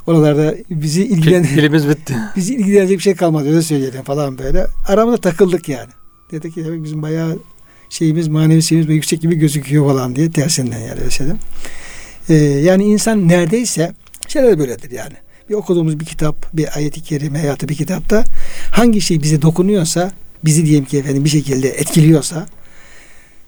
[0.07, 2.15] Oralarda bizi ilgilen Dilimiz bitti.
[2.37, 4.67] bizi ilgilenecek bir şey kalmadı öyle söyleyelim falan böyle.
[4.89, 5.91] Aramızda takıldık yani.
[6.31, 7.39] Dedik ki demek bizim bayağı
[7.91, 11.39] şeyimiz manevi böyle yüksek gibi gözüküyor falan diye tersinden yani şeyden.
[12.29, 13.93] Ee, yani insan neredeyse
[14.29, 15.15] şeyler böyledir yani.
[15.49, 18.25] Bir okuduğumuz bir kitap, bir ayeti kerime hayatı bir kitapta
[18.73, 20.13] hangi şey bize dokunuyorsa,
[20.45, 22.47] bizi diyelim ki efendim bir şekilde etkiliyorsa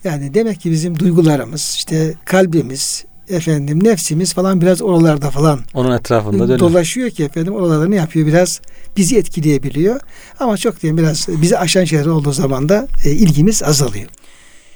[0.04, 6.42] yani demek ki bizim duygularımız, işte kalbimiz, efendim nefsimiz falan biraz oralarda falan Onun etrafında
[6.42, 6.58] dönüyor.
[6.58, 8.60] dolaşıyor ki efendim oralarda ne yapıyor biraz
[8.96, 10.00] bizi etkileyebiliyor
[10.40, 14.08] ama çok diyelim biraz bizi aşan şeyler olduğu zaman da e, ilgimiz azalıyor.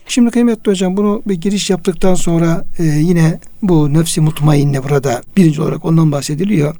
[0.07, 5.63] Şimdi kıymetli hocam bunu bir giriş yaptıktan sonra e, yine bu nefsi mutmainne burada birinci
[5.63, 6.77] olarak ondan bahsediliyor.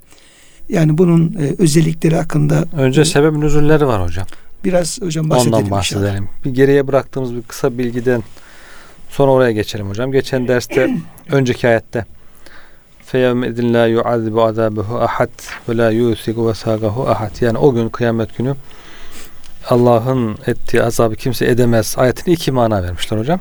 [0.73, 4.27] Yani bunun e, özellikleri hakkında önce sebep nüzulleri var hocam.
[4.65, 5.55] Biraz hocam bahsedelim.
[5.55, 6.23] Ondan bahsedelim.
[6.23, 6.45] Inşallah.
[6.45, 8.23] Bir geriye bıraktığımız bir kısa bilgiden
[9.09, 10.13] sonra oraya geçelim hocam.
[10.13, 10.91] Geçen derste
[11.31, 12.07] önceki ayette
[13.07, 15.31] feyevme idin la yuazibu azabehu ahad
[15.69, 17.41] ve la yusiku vesagahu ahad.
[17.41, 18.55] Yani o gün kıyamet günü
[19.71, 21.95] Allah'ın ettiği azabı kimse edemez.
[21.99, 23.41] Ayetini iki mana vermişler hocam.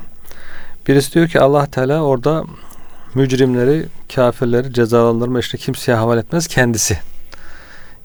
[0.88, 2.44] Birisi diyor ki Allah Teala orada
[3.14, 7.11] mücrimleri, kafirleri cezalandırma işini kimseye havale etmez kendisi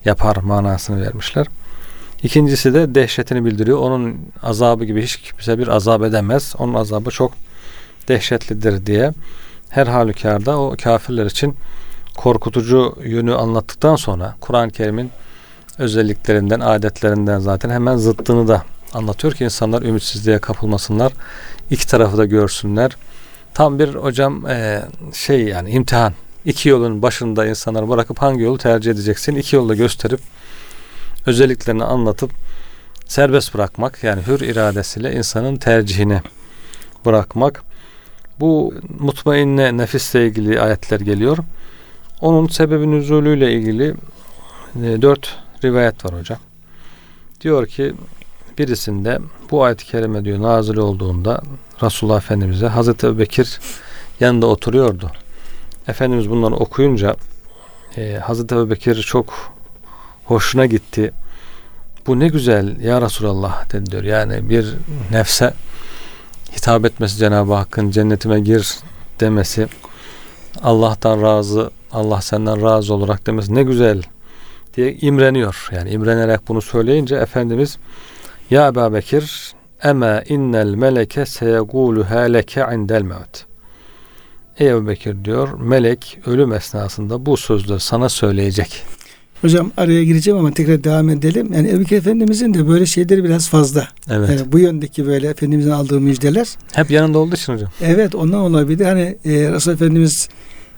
[0.06, 1.48] yapar manasını vermişler.
[2.24, 3.78] İkincisi de dehşetini bildiriyor.
[3.78, 6.56] Onun azabı gibi hiç kimse bir azap edemez.
[6.60, 7.32] Onun azabı çok
[8.08, 9.12] dehşetlidir diye
[9.70, 11.56] her halükarda o kafirler için
[12.18, 15.12] korkutucu yönü anlattıktan sonra Kur'an-ı Kerim'in
[15.78, 21.14] özelliklerinden, adetlerinden zaten hemen zıttını da anlatıyor ki insanlar ümitsizliğe kapılmasınlar.
[21.70, 22.98] İki tarafı da görsünler.
[23.54, 24.48] Tam bir hocam
[25.14, 26.14] şey yani imtihan.
[26.48, 29.36] İki yolun başında insanları bırakıp hangi yolu tercih edeceksin?
[29.36, 30.20] İki yolu da gösterip
[31.26, 32.32] özelliklerini anlatıp
[33.06, 36.22] serbest bırakmak yani hür iradesiyle insanın tercihini
[37.06, 37.64] bırakmak.
[38.40, 41.38] Bu mutmainne nefisle ilgili ayetler geliyor.
[42.22, 43.96] Onun sebebi nüzulüyle ilgili
[44.76, 46.40] e, dört rivayet var hocam.
[47.42, 47.94] Diyor ki
[48.58, 49.20] birisinde
[49.52, 51.42] bu ayet-i kerime diyor nazil olduğunda
[51.84, 53.60] Resulullah Efendimiz'e Hazreti Ebubekir
[54.20, 55.12] yanında oturuyordu.
[55.88, 57.16] Efendimiz bunları okuyunca
[57.98, 59.54] e, Hazreti Ebubekir çok
[60.26, 61.14] hoşuna gitti.
[62.08, 64.04] Bu ne güzel ya Resulallah dedi diyor.
[64.04, 64.76] Yani bir
[65.12, 65.54] nefse
[66.56, 68.78] hitap etmesi Cenab-ı Hakk'ın cennetime gir
[69.20, 69.68] demesi
[70.64, 74.04] Allah'tan razı Allah senden razı olarak demesi ne güzel
[74.78, 75.70] diye imreniyor.
[75.72, 77.78] Yani imrenerek bunu söyleyince Efendimiz
[78.50, 83.46] Ya Ebu Bekir Ema innel meleke seyeguluha leke indel mevt
[84.60, 88.84] Ey Ebu Bekir diyor melek ölüm esnasında bu sözleri sana söyleyecek.
[89.42, 91.54] Hocam araya gireceğim ama tekrar devam edelim.
[91.54, 93.88] Yani Ebu Bekir Efendimizin de böyle şeyleri biraz fazla.
[94.10, 94.30] Evet.
[94.30, 97.72] Yani bu yöndeki böyle Efendimizin aldığı müjdeler Hep yanında olduğu için hocam.
[97.82, 98.86] Evet ondan olabilir.
[98.86, 100.30] Hani e, Resul Efendimiz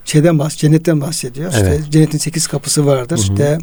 [0.06, 1.54] şeyden bahs cennetten bahsediyor.
[1.58, 1.80] Evet.
[1.80, 3.18] İşte cennetin sekiz kapısı vardır.
[3.18, 3.24] Hı hı.
[3.24, 3.58] İşte,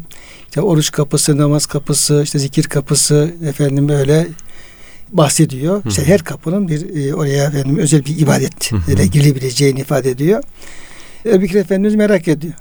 [0.47, 4.27] işte oruç kapısı, namaz kapısı, işte zikir kapısı efendim böyle
[5.13, 5.83] bahsediyor.
[5.83, 8.91] Hı İşte her kapının bir e, oraya efendim özel bir ibadet Hı hı.
[8.91, 10.43] ile girebileceğini ifade ediyor.
[11.25, 12.53] Ebu Bekir Efendimiz merak ediyor.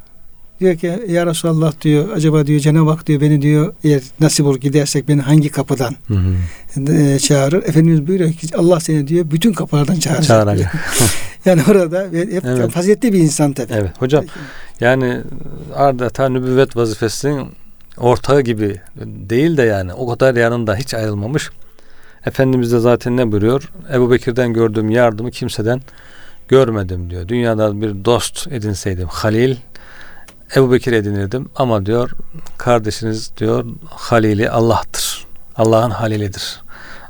[0.60, 4.60] Diyor ki ya Resulallah diyor acaba diyor Cenab-ı Hak diyor beni diyor eğer nasip olur
[4.60, 6.92] gidersek beni hangi kapıdan Hı hı.
[6.92, 7.62] e, çağırır.
[7.62, 10.24] Efendimiz buyuruyor ki Allah seni diyor bütün kapılardan çağıracak.
[10.26, 10.74] Çağıracak.
[11.44, 12.70] Yani orada hep Evet.
[12.70, 13.72] faziletli bir insan tabii.
[13.72, 14.24] Evet hocam
[14.80, 15.20] yani
[15.76, 17.46] adeta nübüvvet vazifesinin
[17.96, 21.50] ortağı gibi değil de yani o kadar yanında hiç ayrılmamış.
[22.26, 23.70] Efendimiz de zaten ne buyuruyor?
[23.92, 25.80] Ebu Bekir'den gördüğüm yardımı kimseden
[26.48, 27.28] görmedim diyor.
[27.28, 29.56] Dünyada bir dost edinseydim Halil
[30.56, 32.10] Ebu Bekir edinirdim ama diyor
[32.58, 35.26] kardeşiniz diyor Halili Allah'tır.
[35.56, 36.60] Allah'ın halilidir.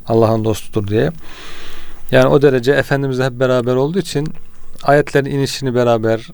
[0.07, 1.13] Allah'ın dostudur diye.
[2.11, 4.29] Yani o derece Efendimizle hep beraber olduğu için
[4.83, 6.29] ayetlerin inişini beraber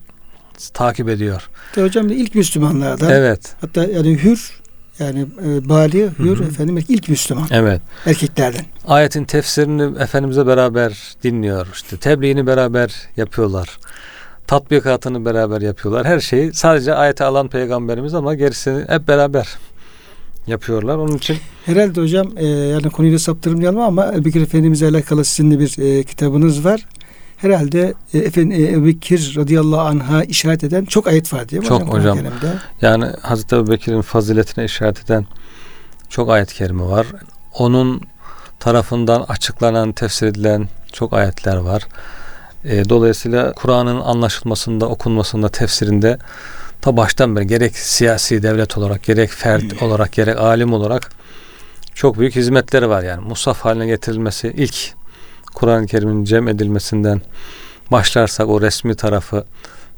[0.73, 1.49] takip ediyor.
[1.75, 3.09] De hocam ilk Müslümanlardan.
[3.09, 3.55] Evet.
[3.61, 4.62] Hatta yani hür
[4.99, 6.47] yani e, bali hür Hı hı.
[6.47, 7.81] efendim ilk Müslüman Evet.
[8.05, 8.65] erkeklerden.
[8.87, 11.67] Ayetin tefsirini Efendimiz'e beraber dinliyor.
[11.73, 13.77] İşte tebliğini beraber yapıyorlar.
[14.47, 16.05] Tatbikatını beraber yapıyorlar.
[16.05, 19.47] Her şeyi sadece ayeti alan peygamberimiz ama gerisini hep beraber
[20.47, 20.95] yapıyorlar.
[20.97, 25.51] Onun için Herhalde hocam e, yani konuyu da saptırmayalım ama Ebu Bekir Efendimiz'e alakalı sizin
[25.51, 26.85] de bir e, kitabınız var.
[27.43, 31.65] Herhalde e, efendim, e, Ebu Bekir radıyallahu anh'a işaret eden çok ayet var mi?
[31.65, 32.17] Çok hocam.
[32.17, 32.53] Kerim'de?
[32.81, 35.25] yani Hazreti Ebu Bekir'in faziletine işaret eden
[36.09, 37.07] çok ayet-i kerime var.
[37.53, 38.01] Onun
[38.59, 41.83] tarafından açıklanan, tefsir edilen çok ayetler var.
[42.65, 46.17] E, dolayısıyla Kur'an'ın anlaşılmasında, okunmasında, tefsirinde
[46.81, 51.11] ta baştan beri gerek siyasi devlet olarak, gerek fert olarak, gerek alim olarak
[51.95, 53.27] çok büyük hizmetleri var yani.
[53.27, 55.02] Musaf haline getirilmesi ilk
[55.53, 57.21] Kur'an-ı Kerim'in cem edilmesinden
[57.91, 59.45] başlarsak o resmi tarafı,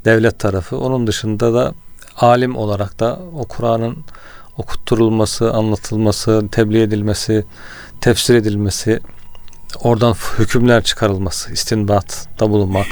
[0.06, 0.78] devlet tarafı.
[0.78, 1.74] Onun dışında da
[2.18, 3.98] alim olarak da o Kur'an'ın
[4.58, 7.46] okutturulması, anlatılması, tebliğ edilmesi,
[8.02, 9.00] tefsir edilmesi,
[9.84, 12.88] oradan hükümler çıkarılması, istinbatta bulunmak.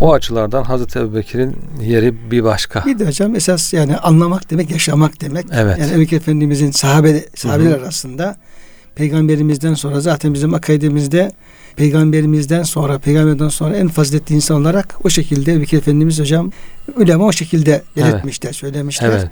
[0.00, 2.84] O açılardan Hazreti Ebubekir'in yeri bir başka.
[2.84, 5.46] Bir de hocam esas yani anlamak demek yaşamak demek.
[5.52, 5.78] Evet.
[5.78, 8.36] Yani Ebu Bekir Efendimiz'in sahabe, sahabeler arasında
[8.94, 11.32] peygamberimizden sonra zaten bizim akaidemizde
[11.76, 16.52] peygamberimizden sonra peygamberden sonra en faziletli insan olarak o şekilde Bekir Efendimiz hocam
[16.96, 19.10] ulema o şekilde belirtmişler, söylemişler.
[19.10, 19.30] Evet.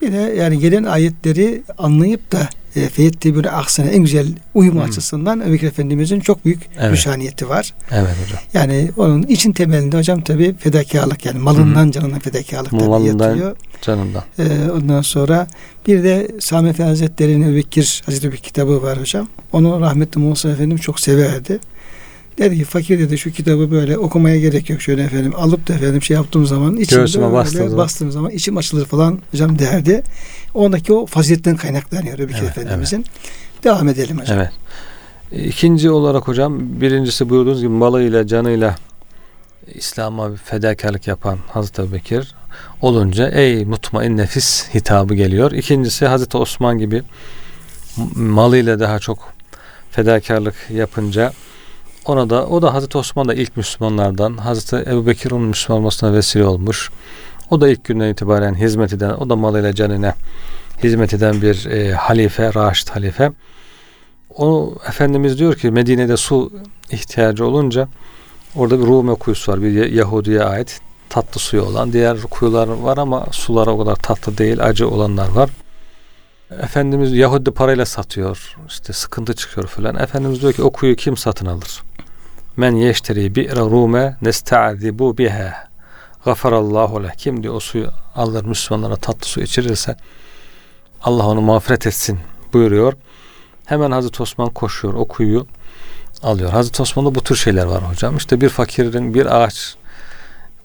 [0.00, 4.82] Bir de yani gelen ayetleri anlayıp da e, feyetti böyle aksine en güzel uyum Hı.
[4.82, 6.90] açısından Ebu Bekir Efendimiz'in çok büyük Evet.
[6.90, 7.74] müşaniyeti var.
[7.90, 8.40] Evet hocam.
[8.54, 13.56] Yani onun için temelinde hocam tabi fedakarlık yani malından canına fedakarlık tabii Malından yatıyor.
[13.82, 14.22] Canından.
[14.38, 15.46] Ee, ondan sonra
[15.86, 19.28] bir de Sami Efendi Hazretleri'nin Ebu Bekir Hazreti bir kitabı var hocam.
[19.52, 21.58] Onu rahmetli Musa Efendim çok severdi.
[22.38, 26.02] Dedi ki fakir dedi şu kitabı böyle okumaya gerek yok şöyle efendim alıp da efendim
[26.02, 27.76] şey yaptığım zaman içimde Göğsüme bastığım zaman.
[27.84, 30.02] bastığım zaman içim açılır falan hocam derdi.
[30.54, 33.04] Ondaki o faziletten kaynaklanıyor Bekir Evet, Efendimizin.
[33.64, 34.38] Devam edelim hocam.
[34.38, 34.50] Evet.
[35.46, 38.76] İkinci olarak hocam birincisi buyurduğunuz gibi malıyla canıyla
[39.74, 42.34] İslam'a bir fedakarlık yapan Hazreti Ebubekir
[42.82, 45.52] olunca ey mutmain nefis hitabı geliyor.
[45.52, 47.02] İkincisi Hazreti Osman gibi
[48.14, 49.32] malıyla daha çok
[49.90, 51.32] fedakarlık yapınca
[52.08, 54.36] ona da o da Hazreti Osman da ilk Müslümanlardan.
[54.36, 56.90] Hazreti Ebubekir onun Müslüman olmasına vesile olmuş.
[57.50, 60.14] O da ilk günden itibaren hizmet eden, o da malıyla canına
[60.82, 63.32] hizmet eden bir e, halife, Raşid halife.
[64.36, 66.52] O Efendimiz diyor ki Medine'de su
[66.90, 67.88] ihtiyacı olunca
[68.56, 69.62] orada bir Rume kuyusu var.
[69.62, 71.92] Bir Ye- Yahudi'ye ait tatlı suyu olan.
[71.92, 74.64] Diğer kuyular var ama suları o kadar tatlı değil.
[74.64, 75.50] Acı olanlar var.
[76.62, 78.56] Efendimiz Yahudi parayla satıyor.
[78.68, 79.96] İşte sıkıntı çıkıyor falan.
[79.96, 81.82] Efendimiz diyor ki o kuyu kim satın alır?
[82.58, 85.68] Men yeşteri bi'ra rume nesta'zibu biha.
[86.24, 87.10] Gafarallahu leh.
[87.16, 89.96] Kim diyor o suyu alır Müslümanlara tatlı su içirirse
[91.02, 92.18] Allah onu mağfiret etsin
[92.52, 92.92] buyuruyor.
[93.64, 95.46] Hemen Hazreti Osman koşuyor o kuyuyu
[96.22, 96.50] alıyor.
[96.50, 98.16] Hazreti Osman'da bu tür şeyler var hocam.
[98.16, 99.76] İşte bir fakirin bir ağaç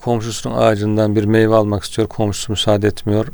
[0.02, 2.08] komşusunun ağacından bir meyve almak istiyor.
[2.08, 3.28] Komşusu müsaade etmiyor.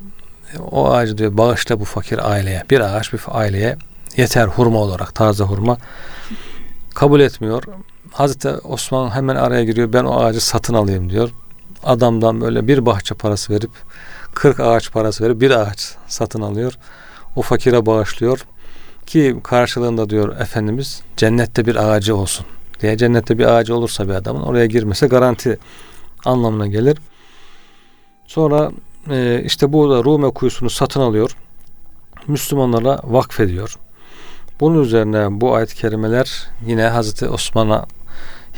[0.71, 2.63] O ağacı diyor bağışla bu fakir aileye.
[2.69, 3.77] Bir ağaç bir aileye
[4.17, 5.77] yeter hurma olarak taze hurma.
[6.95, 7.63] Kabul etmiyor.
[8.11, 9.93] Hazreti Osman hemen araya giriyor.
[9.93, 11.29] Ben o ağacı satın alayım diyor.
[11.83, 13.71] Adamdan böyle bir bahçe parası verip
[14.33, 16.73] 40 ağaç parası verip bir ağaç satın alıyor.
[17.35, 18.45] O fakire bağışlıyor
[19.05, 22.45] ki karşılığında diyor Efendimiz cennette bir ağacı olsun
[22.81, 25.59] diye cennette bir ağacı olursa bir adamın oraya girmesi garanti
[26.25, 26.97] anlamına gelir.
[28.27, 28.71] Sonra
[29.09, 31.35] e, işte bu da Rume kuyusunu satın alıyor.
[32.27, 33.75] Müslümanlara vakfediyor.
[34.59, 37.85] Bunun üzerine bu ayet-i kerimeler yine Hazreti Osman'a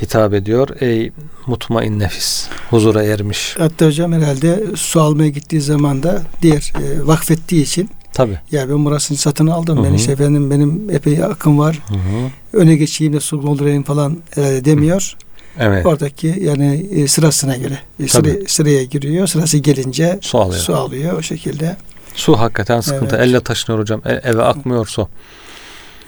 [0.02, 0.68] hitap ediyor.
[0.80, 1.10] Ey
[1.46, 3.54] mutmain nefis, huzura ermiş.
[3.58, 8.38] Hatta hocam herhalde su almaya gittiği zaman da diğer e, vakfettiği için Tabi.
[8.52, 9.78] ya ben burasını satın aldım.
[9.78, 11.78] Hı Ben işte efendim benim epey akım var.
[12.52, 15.16] Öne geçeyim de su doldurayım falan herhalde demiyor.
[15.58, 15.86] Evet.
[15.86, 19.26] Oradaki yani e, sırasına göre e, sıra, sıraya giriyor.
[19.26, 20.60] Sırası gelince Su alıyor.
[20.62, 21.76] su alıyor o şekilde.
[22.14, 23.16] Su hakikaten sıkıntı.
[23.16, 23.28] Evet.
[23.28, 24.02] Elle taşınıyor hocam.
[24.04, 25.08] E- eve akmıyor su.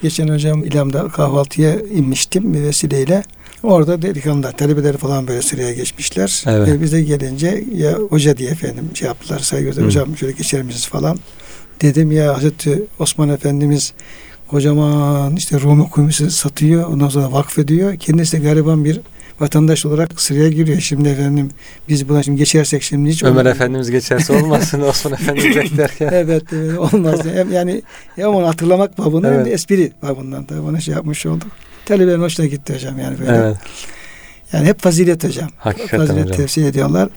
[0.01, 3.23] Geçen hocam İlam'da kahvaltıya inmiştim bir vesileyle.
[3.63, 6.43] Orada delikanlılar, talebeler falan böyle sıraya geçmişler.
[6.47, 6.67] Evet.
[6.69, 9.85] E, bize gelince ya hoca diye efendim şey yaptılar saygı Hı.
[9.85, 11.19] hocam şöyle geçer misiniz falan.
[11.81, 13.93] Dedim ya Hazreti Osman Efendimiz
[14.47, 17.95] kocaman işte Roma kuyusu satıyor ondan sonra vakfediyor.
[17.95, 18.99] Kendisi de gariban bir
[19.39, 20.79] vatandaş olarak sıraya giriyor.
[20.79, 21.49] Şimdi efendim
[21.89, 23.47] biz buna şimdi geçersek şimdi hiç Ömer olmaz.
[23.55, 26.09] Efendimiz geçerse olmasın Osman Efendimiz beklerken.
[26.13, 27.19] Evet, evet olmaz.
[27.33, 27.81] Hem yani
[28.15, 29.45] hem onu hatırlamak babından hem Evet.
[29.45, 31.47] de espri babından da bana şey yapmış olduk.
[31.85, 33.31] Talebelerin hoşuna gitti hocam yani böyle.
[33.31, 33.57] Evet.
[34.53, 35.49] Yani hep fazilet hocam.
[35.57, 36.37] Hakikaten fazilet hocam.
[36.37, 37.09] tefsir ediyorlar.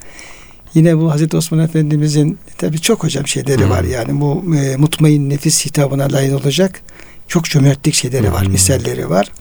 [0.74, 3.70] Yine bu Hazreti Osman Efendimizin tabii çok hocam şeyleri Hı.
[3.70, 3.84] var.
[3.84, 6.80] Yani bu e, mutmain nefis hitabına layık olacak
[7.28, 8.50] çok cömertlik şeyleri var, Hı.
[8.50, 9.32] misalleri var.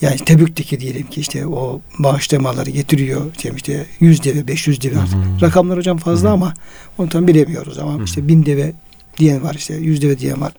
[0.00, 3.22] Yani Tebük'teki diyelim ki işte o bağışlamaları getiriyor.
[3.36, 5.14] İşte, işte 100 deve, 500 deve artık.
[5.14, 5.40] Hı.
[5.40, 6.32] Rakamlar hocam fazla Hı.
[6.32, 6.54] ama
[6.98, 8.04] onu tam bilemiyoruz ama Hı.
[8.04, 8.72] işte bin deve
[9.18, 10.52] diyen var işte 100 deve diyen var.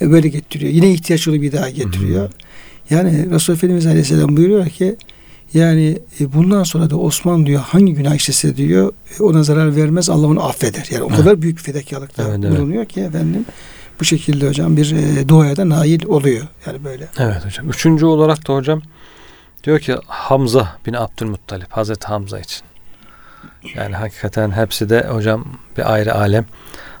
[0.00, 0.72] E, böyle getiriyor.
[0.72, 2.28] Yine ihtiyaç olup bir daha getiriyor.
[2.28, 2.32] Hı.
[2.90, 4.96] Yani Resulullah Efendimiz Aleyhisselam buyuruyor ki
[5.54, 10.10] yani e, bundan sonra da Osman diyor hangi günah işlese diyor e, ona zarar vermez
[10.10, 10.88] Allah onu affeder.
[10.90, 11.16] Yani o Evet.
[11.18, 12.58] kadar büyük fedakarlıkta Evet, evet.
[12.58, 13.44] bulunuyor ki efendim
[14.00, 16.46] bu şekilde hocam bir e, duaya da nail oluyor.
[16.66, 17.08] Yani böyle.
[17.18, 17.70] Evet hocam.
[17.70, 18.82] Üçüncü olarak da hocam
[19.64, 22.62] diyor ki Hamza bin Abdülmuttalip Hazreti Hamza için.
[23.74, 25.44] Yani hakikaten hepsi de hocam
[25.78, 26.44] bir ayrı alem.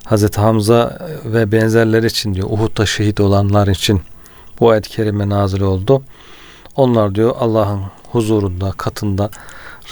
[0.04, 4.00] Hazreti Hamza ve benzerleri için diyor Uhud'da şehit olanlar için
[4.60, 6.02] bu ayet-i kerime nazil oldu.
[6.76, 9.30] Onlar diyor Allah'ın huzurunda, katında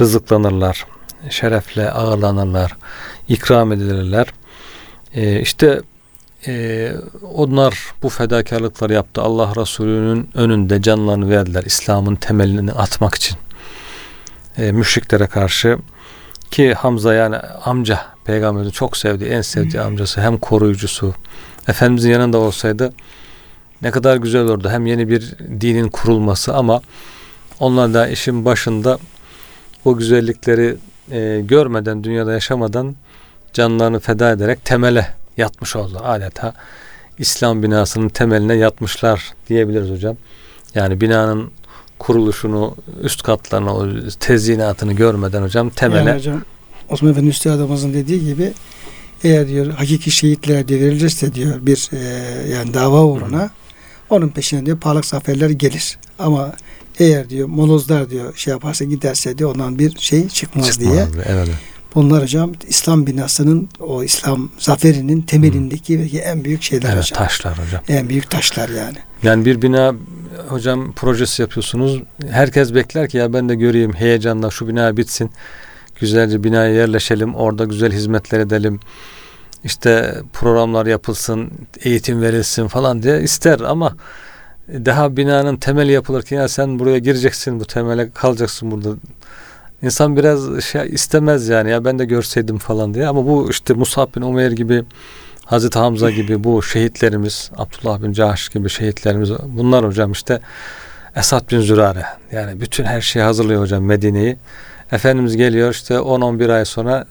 [0.00, 0.87] rızıklanırlar.
[1.31, 2.76] Şerefle ağırlanırlar.
[3.28, 4.26] ikram edilirler.
[5.14, 5.81] Ee, işte
[6.46, 6.92] e,
[7.35, 9.22] onlar bu fedakarlıkları yaptı.
[9.22, 11.62] Allah Resulü'nün önünde canlarını verdiler.
[11.62, 13.37] İslam'ın temelini atmak için.
[14.59, 15.78] E, müşriklere karşı
[16.50, 21.14] ki Hamza yani amca peygamberin çok sevdiği en sevdiği amcası hem koruyucusu
[21.68, 22.92] Efendimizin yanında olsaydı
[23.82, 24.70] ne kadar güzel olurdu.
[24.70, 26.80] Hem yeni bir dinin kurulması ama
[27.60, 28.98] onlar da işin başında
[29.84, 30.76] o güzellikleri
[31.10, 32.96] e, görmeden, dünyada yaşamadan
[33.52, 36.00] canlarını feda ederek temele yatmış oldu.
[36.04, 36.54] Adeta
[37.18, 40.16] İslam binasının temeline yatmışlar diyebiliriz hocam.
[40.74, 41.50] Yani binanın
[41.98, 43.86] kuruluşunu, üst katlarını, o
[44.20, 46.42] tezyinatını görmeden hocam temele Yani hocam
[46.88, 48.52] Osman Efendi Üstadımızın dediği gibi
[49.24, 51.98] eğer diyor hakiki şehitler diye verilirse diyor bir e,
[52.48, 53.50] yani dava uğruna
[54.11, 55.99] onun peşine diyor parlak zaferler gelir.
[56.18, 56.53] Ama
[56.99, 60.90] eğer diyor molozlar diyor şey yaparsa giderse diyor ondan bir şey çıkmaz, diye.
[60.90, 61.25] çıkmazdı.
[61.29, 61.49] Evet.
[61.94, 67.18] Bunlar hocam İslam binasının o İslam zaferinin temelindeki belki en büyük şeyler evet hocam.
[67.18, 67.83] taşlar hocam.
[67.88, 68.97] En büyük taşlar yani.
[69.23, 69.94] Yani bir bina
[70.49, 72.03] hocam projesi yapıyorsunuz.
[72.31, 75.31] Herkes bekler ki ya ben de göreyim heyecanla şu bina bitsin.
[76.01, 77.35] Güzelce binaya yerleşelim.
[77.35, 78.81] Orada güzel hizmetler edelim.
[79.64, 81.51] İşte programlar yapılsın,
[81.85, 83.97] eğitim verilsin falan diye ister ama
[84.68, 88.88] daha binanın temeli yapılırken ya sen buraya gireceksin bu temele kalacaksın burada.
[89.83, 94.16] İnsan biraz şey istemez yani ya ben de görseydim falan diye ama bu işte Musab
[94.16, 94.85] bin Umeyr gibi
[95.44, 100.40] Hazreti Hamza gibi bu şehitlerimiz Abdullah bin Cahş gibi şehitlerimiz bunlar hocam işte
[101.16, 104.37] Esad bin Zürare yani bütün her şeyi hazırlıyor hocam Medine'yi.
[104.92, 107.07] Efendimiz geliyor işte 10-11 ay sonra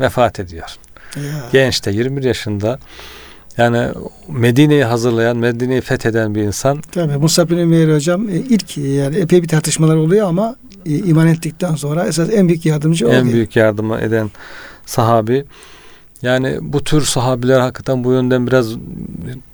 [0.00, 0.76] vefat ediyor.
[1.16, 1.48] Ya.
[1.52, 2.78] Genç de 21 yaşında
[3.58, 3.88] yani
[4.28, 9.42] Medine'yi hazırlayan, Medine'yi fetheden bir insan Tabii Musa bin Ömer hocam e, ilk yani epey
[9.42, 13.34] bir tartışmalar oluyor ama e, iman ettikten sonra esas en büyük yardımcı o en oluyor.
[13.34, 14.30] büyük yardımı eden
[14.86, 15.44] sahabi.
[16.22, 18.76] Yani bu tür sahabiler hakikaten bu yönden biraz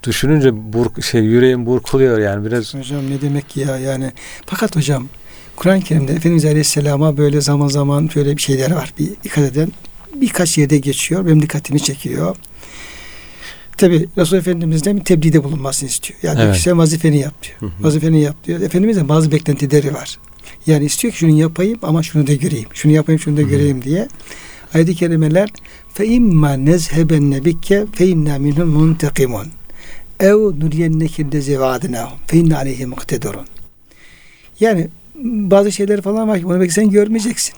[0.03, 4.11] düşününce burk, şey yüreğim burkuluyor yani biraz Hocam ne demek ki ya yani.
[4.45, 5.07] Fakat hocam
[5.55, 8.93] Kur'an-ı Kerim'de Efendimiz Aleyhisselam'a böyle zaman zaman şöyle bir şeyler var.
[8.99, 9.71] Bir dikkat eden
[10.15, 11.25] birkaç yerde geçiyor.
[11.25, 12.35] Benim dikkatimi çekiyor.
[13.77, 16.19] Tabi Resul Efendimiz'den bir tebliğde bulunmasını istiyor.
[16.23, 16.57] Yani Evet.
[16.57, 17.57] sen vazifeni yap diyor.
[17.59, 17.83] Hı hı.
[17.83, 18.61] Vazifeni yap diyor.
[18.61, 20.19] Efendimiz'den bazı beklentileri var.
[20.67, 22.67] Yani istiyor ki şunu yapayım ama şunu da göreyim.
[22.73, 23.49] Şunu yapayım şunu da Hı hı.
[23.49, 24.07] göreyim diye.
[24.73, 25.49] Ayet-i kerimeler
[25.93, 29.47] fe imma nezhebenne bikke fe inna minhum muntakimun
[30.19, 33.45] ev nuriyenneke de zevadinahum fe inna aleyhi muktedurun.
[34.59, 34.87] Yani
[35.23, 37.53] bazı şeyler falan var ki onu belki sen görmeyeceksin.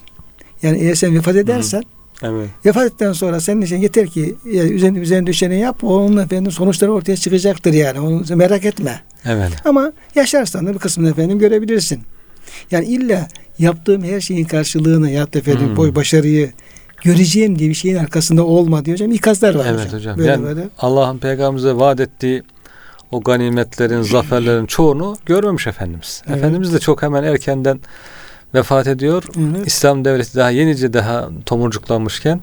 [0.64, 1.84] Yani eğer sen vefat edersen
[2.24, 2.50] evet.
[2.66, 6.94] vefat ettikten sonra senin için yeter ki yani üzerine, üzerine düşeni yap onun efendim sonuçları
[6.94, 8.00] ortaya çıkacaktır yani.
[8.00, 9.02] Onu merak etme.
[9.26, 9.52] Evet.
[9.66, 12.02] Ama yaşarsan da bir kısmını efendim görebilirsin.
[12.72, 13.28] Yani illa
[13.60, 15.76] yaptığım her şeyin karşılığını ya da efendim Hmm.
[15.76, 16.52] boy başarıyı
[17.04, 19.12] göreceğim diye bir şeyin arkasında olma diyor hocam.
[19.12, 20.00] İkazlar var Evet hocam.
[20.00, 20.18] hocam.
[20.18, 20.68] Böyle yani böyle.
[20.80, 22.44] Allah'ın peygamberimize vaat ettiği
[23.12, 26.22] o ganimetlerin, zaferlerin çoğunu görmemiş Efendimiz.
[26.28, 26.38] Evet.
[26.38, 27.80] Efendimiz de çok hemen erkenden
[28.54, 29.24] vefat ediyor.
[29.38, 29.68] Evet.
[29.68, 32.42] İslam devleti daha yenice daha tomurcuklanmışken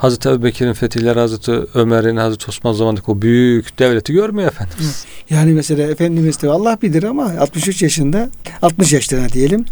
[0.00, 5.04] Hazreti Ebubekir'in fetihleri, Hazreti Ömer'in, Hazreti Osman zamanındaki o büyük devleti görmüyor Efendimiz.
[5.30, 8.30] Yani mesela Efendimiz de Allah bilir ama 63 yaşında
[8.62, 9.64] 60 yaşlarına diyelim.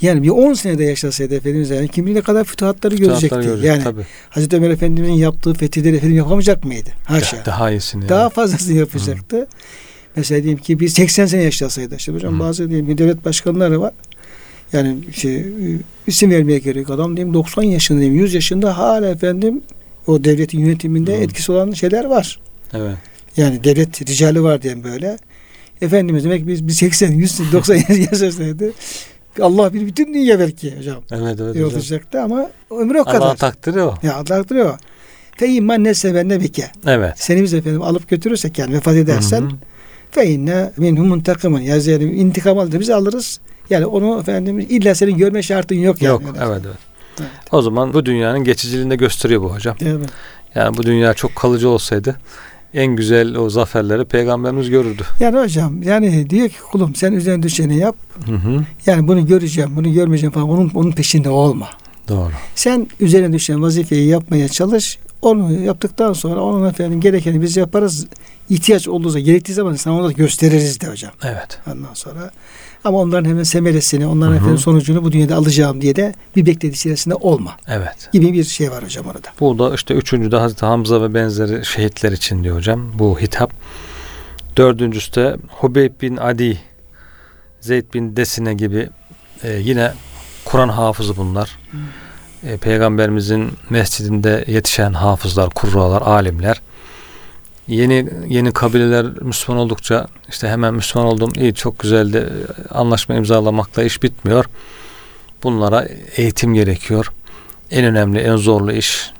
[0.00, 3.40] Yani bir 10 senede yaşasaydı Efendimiz yani kim bilir ne kadar fütuhatları görecekti.
[3.40, 4.06] Görecek, yani tabii.
[4.30, 6.90] Hazreti Ömer Efendimizin yaptığı fetihleri Efendimiz yapamayacak mıydı?
[7.04, 7.44] Haşa.
[7.46, 8.08] Daha iyisini.
[8.08, 8.32] Daha yani.
[8.32, 9.46] fazlasını yapacaktı.
[10.16, 11.96] Mesela diyelim ki bir 80 sene yaşasaydı.
[11.96, 12.40] İşte hocam Hı.
[12.40, 13.92] bazı diyelim ki devlet başkanları var.
[14.72, 15.46] Yani şey
[16.06, 16.90] isim vermeye gerek.
[16.90, 19.62] Adam diyeyim 90 yaşında diyeyim 100 yaşında hala efendim
[20.06, 21.22] o devletin yönetiminde Hı.
[21.22, 22.40] etkisi olan şeyler var.
[22.74, 22.96] Evet.
[23.36, 25.16] Yani devlet ricali var diyelim böyle.
[25.80, 27.74] Efendimiz demek biz, biz 80, 100, 90
[28.10, 28.72] yaşasaydı
[29.40, 31.02] Allah bir bütün dünya belki hocam.
[31.10, 31.56] Evet evet.
[31.64, 33.36] Olacaktı ama ömrü o kadar.
[33.36, 33.94] takdiri o.
[34.02, 34.76] Ya Allah o.
[35.36, 36.70] Fe imman ne sever ne bike.
[36.86, 37.14] Evet.
[37.16, 39.50] Seni biz efendim alıp götürürsek yani vefat edersen Hı hı.
[40.10, 41.60] fe inne minhum muntakimun.
[41.60, 43.40] Yani intikam alır biz alırız.
[43.70, 46.12] Yani onu efendim illa senin görme şartın yok yani.
[46.12, 46.44] Yok Öyle.
[46.44, 46.76] evet evet.
[47.20, 47.30] Evet.
[47.52, 49.76] O zaman bu dünyanın geçiciliğini de gösteriyor bu hocam.
[49.80, 50.08] Evet.
[50.54, 52.16] Yani bu dünya çok kalıcı olsaydı
[52.74, 55.02] en güzel o zaferleri peygamberimiz görürdü.
[55.20, 57.96] Yani hocam yani diyor ki kulum sen üzerine düşeni yap.
[58.26, 58.64] Hı hı.
[58.86, 60.48] Yani bunu göreceğim, bunu görmeyeceğim falan.
[60.48, 61.68] Onun, onun peşinde olma.
[62.08, 62.32] Doğru.
[62.54, 64.98] Sen üzerine düşen vazifeyi yapmaya çalış.
[65.26, 68.06] Onu yaptıktan sonra onun efendim gerekeni biz yaparız.
[68.50, 71.12] İhtiyaç olduğu zaman, gerektiği zaman sana onu da gösteririz de hocam.
[71.24, 71.58] Evet.
[71.72, 72.30] Ondan sonra.
[72.84, 74.40] Ama onların hemen semeresini, onların Hı hı.
[74.40, 77.56] efendim sonucunu bu dünyada alacağım diye de bir bekledi içerisinde olma.
[77.68, 78.08] Evet.
[78.12, 79.28] Gibi bir şey var hocam orada.
[79.40, 83.52] Bu da işte üçüncü de Hazreti Hamza ve benzeri şehitler için diyor hocam bu hitap.
[84.56, 86.58] Dördüncüsü de Hubeyb bin Adi,
[87.60, 88.88] Zeyd bin Desine gibi
[89.42, 89.92] e, yine
[90.44, 91.58] Kur'an hafızı bunlar.
[92.46, 96.62] E, Peygamberimizin mescidinde yetişen hafızlar, kurralar, alimler.
[97.68, 102.28] Yeni yeni kabileler Müslüman oldukça işte hemen Müslüman oldum iyi çok güzeldi
[102.70, 104.44] anlaşma imzalamakla iş bitmiyor.
[105.42, 107.12] Bunlara eğitim gerekiyor.
[107.70, 109.10] En önemli, en zorlu iş.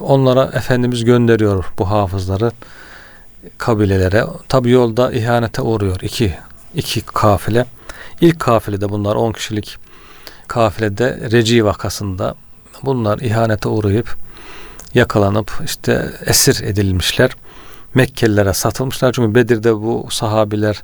[0.00, 2.50] Onlara Efendimiz gönderiyor bu hafızları
[3.58, 4.24] kabilelere.
[4.48, 6.34] Tabi yolda ihanete uğruyor iki,
[6.74, 7.66] iki kafile.
[8.20, 9.87] İlk kafilede bunlar 10 kişilik
[10.48, 12.34] kafilede Reci vakasında
[12.82, 14.16] bunlar ihanete uğrayıp
[14.94, 17.30] yakalanıp işte esir edilmişler.
[17.94, 19.12] Mekkelilere satılmışlar.
[19.12, 20.82] Çünkü Bedir'de bu sahabiler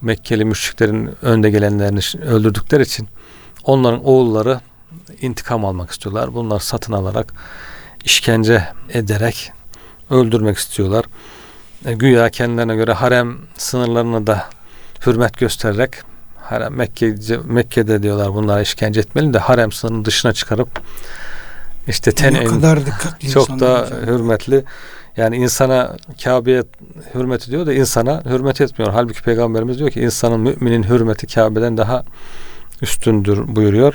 [0.00, 3.08] Mekkeli müşriklerin önde gelenlerini öldürdükleri için
[3.64, 4.60] onların oğulları
[5.20, 6.34] intikam almak istiyorlar.
[6.34, 7.34] Bunlar satın alarak
[8.04, 9.52] işkence ederek
[10.10, 11.04] öldürmek istiyorlar.
[11.84, 14.48] E, güya kendilerine göre harem sınırlarına da
[15.06, 15.90] hürmet göstererek
[16.44, 17.14] harem Mekke,
[17.44, 20.68] Mekke'de diyorlar bunlara işkence etmeli de harem sınırının dışına çıkarıp
[21.88, 24.06] işte ne ten kadar dikkatli çok da hocam.
[24.06, 24.64] hürmetli.
[25.16, 26.62] Yani insana Kabe'ye
[27.14, 28.92] hürmet ediyor da insana hürmet etmiyor.
[28.92, 32.04] Halbuki Peygamberimiz diyor ki insanın müminin hürmeti Kabe'den daha
[32.82, 33.94] üstündür buyuruyor.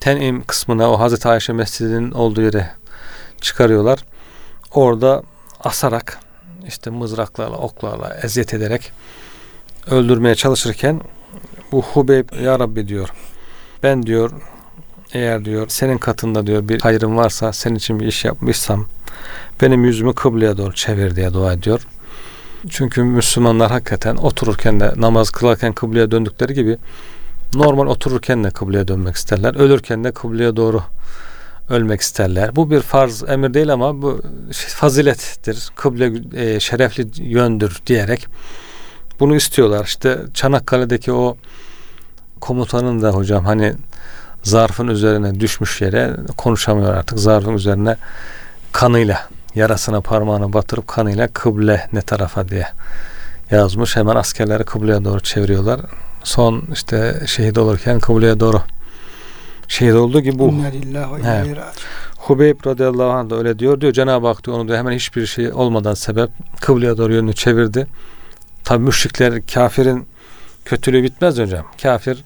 [0.00, 2.70] Ten'im kısmına o Hazreti Ayşe Mescidi'nin olduğu yere
[3.40, 4.04] çıkarıyorlar.
[4.70, 5.22] Orada
[5.60, 6.18] asarak
[6.68, 8.92] işte mızraklarla, oklarla eziyet ederek
[9.90, 11.00] öldürmeye çalışırken
[11.72, 13.08] bu Hubeyb ya Rabbi diyor.
[13.82, 14.30] Ben diyor
[15.12, 18.86] eğer diyor senin katında diyor bir hayrım varsa senin için bir iş yapmışsam
[19.62, 21.86] benim yüzümü kıbleye doğru çevir diye dua ediyor.
[22.68, 26.78] Çünkü Müslümanlar hakikaten otururken de namaz kılarken kıbleye döndükleri gibi
[27.54, 29.54] normal otururken de kıbleye dönmek isterler.
[29.54, 30.82] Ölürken de kıbleye doğru
[31.70, 32.56] ölmek isterler.
[32.56, 34.20] Bu bir farz emir değil ama bu
[34.52, 35.70] fazilettir.
[35.76, 38.26] Kıble e, şerefli yöndür diyerek
[39.20, 39.84] bunu istiyorlar.
[39.84, 41.36] İşte Çanakkale'deki o
[42.40, 43.74] komutanın da hocam hani
[44.42, 47.18] zarfın üzerine düşmüş yere konuşamıyor artık.
[47.18, 47.96] Zarfın üzerine
[48.72, 52.66] kanıyla yarasına parmağını batırıp kanıyla kıble ne tarafa diye
[53.50, 53.96] yazmış.
[53.96, 55.80] Hemen askerleri kıbleye doğru çeviriyorlar.
[56.24, 58.60] Son işte şehit olurken kıbleye doğru
[59.68, 60.52] şehit olduğu gibi bu
[61.22, 61.44] He.
[62.18, 63.80] Hubeyb radıyallahu anh da öyle diyor.
[63.80, 67.86] Diyor Cenab-ı Hak diyor onu diyor hemen hiçbir şey olmadan sebep kıbleye doğru yönünü çevirdi.
[68.64, 70.06] Tabi müşrikler kafirin
[70.64, 71.66] kötülüğü bitmez hocam.
[71.82, 72.24] Kafir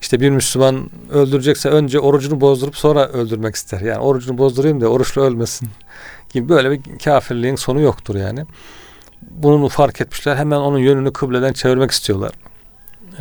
[0.00, 3.80] işte bir Müslüman öldürecekse önce orucunu bozdurup sonra öldürmek ister.
[3.80, 5.68] Yani orucunu bozdurayım da oruçlu ölmesin
[6.32, 8.44] gibi böyle bir kafirliğin sonu yoktur yani.
[9.30, 10.36] Bunu fark etmişler.
[10.36, 12.32] Hemen onun yönünü kıbleden çevirmek istiyorlar.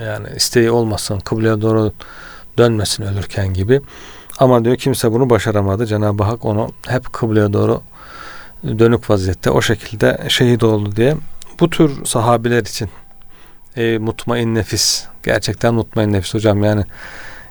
[0.02, 1.94] Yani isteği olmasın, kıbleye doğru
[2.58, 3.82] dönmesin ölürken gibi.
[4.40, 5.86] Ama diyor kimse bunu başaramadı.
[5.86, 7.82] Cenab-ı Hak onu hep kıbleye doğru
[8.64, 11.16] dönük vaziyette o şekilde şehit oldu diye.
[11.62, 12.90] Bu tür sahabiler için
[13.78, 16.84] e, mutmain nefis gerçekten mutmain nefis hocam yani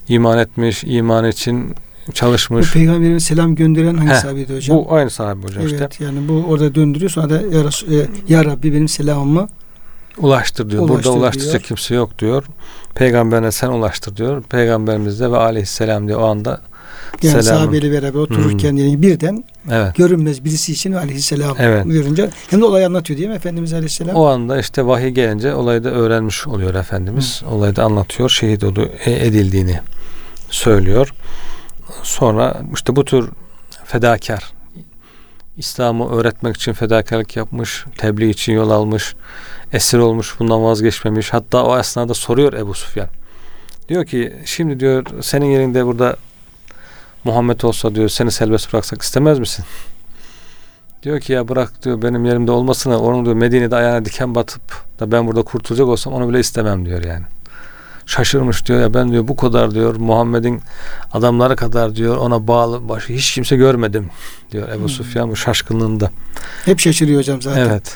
[0.09, 1.75] iman etmiş, iman için
[2.09, 2.73] Bu çalışmış.
[2.73, 4.77] peygamberimiz selam gönderen hangi Heh, sahabeydi hocam?
[4.77, 6.05] Bu aynı sahabe hocam evet işte.
[6.05, 9.49] yani bu orada döndürüyor sonra da ya, Resul- e, ya Rabbi benim selamımı
[10.19, 10.83] Ulaştır diyor.
[10.83, 11.63] Ulaştır Burada ulaştıracak diyor.
[11.63, 12.45] kimse yok diyor.
[12.95, 14.43] Peygamberine sen ulaştır diyor.
[14.43, 16.61] Peygamberimiz de ve aleyhisselam diyor o anda
[17.23, 17.61] yani Selamın.
[17.61, 19.95] sahabeyle beraber otururken yani birden evet.
[19.95, 21.85] görünmez birisi için aleyhisselam Evet.
[21.87, 24.17] görünce hem de olayı anlatıyor değil mi Efendimiz aleyhisselam?
[24.17, 27.43] O anda işte vahiy gelince olayı da öğrenmiş oluyor Efendimiz.
[27.51, 28.31] Olayı da anlatıyor.
[28.31, 29.81] Şehit e, edildiğini
[30.51, 31.15] söylüyor.
[32.03, 33.29] Sonra işte bu tür
[33.85, 34.53] fedakar
[35.57, 39.15] İslam'ı öğretmek için fedakarlık yapmış, tebliğ için yol almış,
[39.73, 41.33] esir olmuş, bundan vazgeçmemiş.
[41.33, 43.09] Hatta o esnada soruyor Ebu Sufyan.
[43.89, 46.17] Diyor ki şimdi diyor senin yerinde burada
[47.25, 49.65] Muhammed olsa diyor seni serbest bıraksak istemez misin?
[51.03, 54.63] Diyor ki ya bırak diyor benim yerimde olmasına onun diyor Medine'de ayağına diken batıp
[55.01, 57.25] da ben burada kurtulacak olsam onu bile istemem diyor yani.
[58.07, 60.61] şaşırmış diyor ya ben diyor bu kadar diyor Muhammed'in
[61.13, 64.11] adamları kadar diyor ona bağlı başı hiç kimse görmedim
[64.53, 64.89] diyor Ebu Hmm.
[64.89, 66.11] Süfyan bu şaşkınlığında.
[66.65, 67.69] Hep şaşırıyor hocam zaten.
[67.69, 67.95] Evet.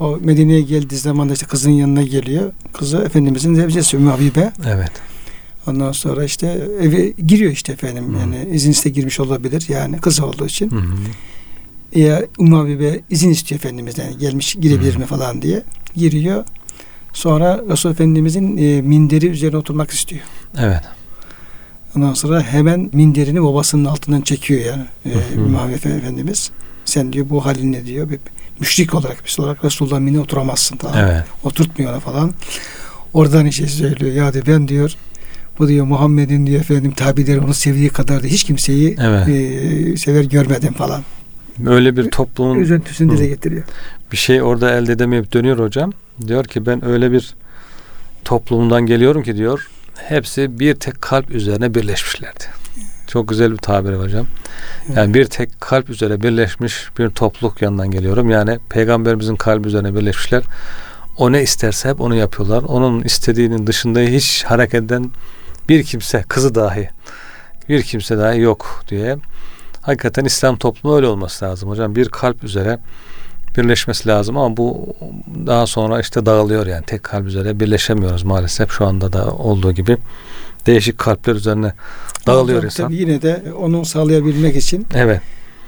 [0.00, 2.52] O Medine'ye geldiği zaman da işte kızın yanına geliyor.
[2.72, 4.52] Kızı Efendimizin zevcesi Ümmü Habibe.
[4.66, 4.92] Evet.
[5.68, 8.14] Ondan sonra işte eve giriyor işte efendim.
[8.14, 8.18] Hı.
[8.18, 9.66] Yani izinsiz girmiş olabilir.
[9.68, 10.70] Yani kız olduğu için.
[10.70, 12.00] Hı hı.
[12.00, 14.04] Ya Ümmü Habibe izin istiyor Efendimiz'den.
[14.04, 14.98] Yani gelmiş girebilir Hı.
[14.98, 15.62] mi falan diye.
[15.96, 16.44] Giriyor.
[17.12, 20.22] Sonra Resul Efendimizin e, minderi üzerine oturmak istiyor.
[20.58, 20.82] Evet.
[21.96, 24.84] Ondan sonra hemen minderini babasının altından çekiyor yani.
[25.04, 25.34] E.
[25.34, 26.50] Ümmü Habibe Efendimiz.
[26.84, 28.10] Sen diyor bu halin ne diyor.
[28.10, 28.18] Bir
[28.60, 30.98] müşrik olarak bir olarak Resulullah'ın minine oturamazsın falan.
[30.98, 31.24] Evet.
[31.44, 32.32] Oturtmuyor ona falan.
[33.14, 34.12] Oradan işe söylüyor.
[34.12, 34.96] Ya diyor ben diyor
[35.58, 39.28] bu diyor Muhammed'in diyor efendim tabileri onu sevdiği kadar da hiç kimseyi Evet.
[39.28, 41.02] e, sever görmedim falan.
[41.66, 43.62] Öyle bir toplumun Üzüntüsünü dile getiriyor.
[44.12, 45.92] bir şey orada elde edemeyip dönüyor hocam.
[46.26, 47.34] Diyor ki ben öyle bir
[48.24, 52.44] toplumdan geliyorum ki diyor hepsi bir tek kalp üzerine birleşmişlerdi.
[53.06, 54.26] Çok güzel bir tabir hocam.
[54.96, 58.30] Yani bir tek kalp üzere birleşmiş bir topluluk yanından geliyorum.
[58.30, 60.42] Yani peygamberimizin kalbi üzerine birleşmişler.
[61.18, 62.62] O ne isterse hep onu yapıyorlar.
[62.62, 65.10] Onun istediğinin dışında hiç hareket eden
[65.68, 66.90] bir kimse, kızı dahi
[67.68, 69.16] bir kimse dahi yok diye.
[69.82, 71.96] Hakikaten İslam toplumu öyle olması lazım hocam.
[71.96, 72.78] Bir kalp üzere
[73.56, 74.96] birleşmesi lazım ama bu
[75.46, 79.96] daha sonra işte dağılıyor yani tek kalp üzere birleşemiyoruz maalesef şu anda da olduğu gibi
[80.66, 81.72] değişik kalpler üzerine
[82.26, 82.84] dağılıyor Tabii, insan.
[82.84, 85.20] Tabii yine de onu sağlayabilmek için Evet.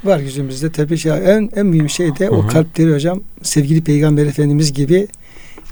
[0.05, 4.27] var yüzümüzde tabii şey, en, en mühim şey de Hı o kalpleri hocam sevgili Peygamber
[4.27, 5.09] Efendimiz gibi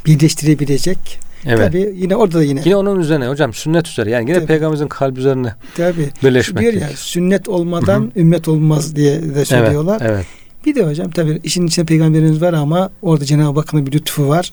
[0.06, 1.27] birleştirebilecek.
[1.46, 1.58] Evet.
[1.66, 2.60] Tabii yine orada da yine.
[2.64, 4.46] Yine onun üzerine hocam sünnet üzere yani yine Tabii.
[4.46, 6.08] peygamberimizin kalbi üzerine Tabii.
[6.24, 6.62] birleşmek.
[6.62, 10.02] Diyor ya sünnet olmadan Hı ümmet olmaz diye de evet, söylüyorlar.
[10.04, 10.26] evet.
[10.66, 14.52] Bir de hocam tabii işin içinde peygamberimiz var ama orada Cenab-ı Hakk'ın bir lütfu var.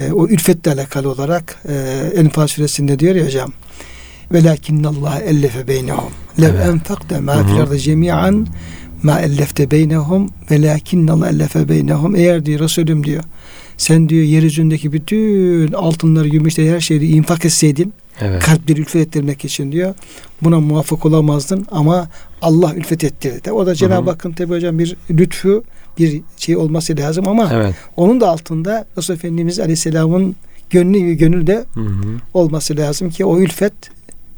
[0.00, 1.74] E, o ülfetle alakalı olarak e,
[2.16, 3.52] Enfal suresinde diyor ya hocam
[4.32, 6.66] velakinnallah ellefe beynehum lev Evet.
[6.66, 8.46] enfakte ma fil ardı cemi'an
[9.02, 13.22] ma ellefte beynehum velakinnallah ellefe beynehum eğer diyor Resulüm diyor
[13.76, 18.42] sen diyor yeryüzündeki bütün altınları, gümüşleri, her şeyi infak etseydin Evet.
[18.42, 19.94] kalpleri ülfet ettirmek için diyor.
[20.42, 22.08] Buna muvaffak olamazdın ama
[22.42, 23.52] Allah ülfet ettirdi.
[23.52, 24.10] O da Cenab-ı.
[24.10, 25.64] Hakk'ın tabi hocam bir lütfu
[25.98, 27.74] bir şey olması lazım ama Evet.
[27.96, 30.36] onun da altında Resul Efendimiz Aleyhisselam'ın
[30.70, 32.02] gönlü gönül de Hı hı.
[32.34, 33.72] olması lazım ki o ülfet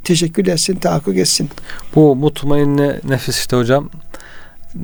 [0.05, 1.49] teşekkür etsin, tahakkuk etsin.
[1.95, 3.91] Bu mutmainne nefis işte hocam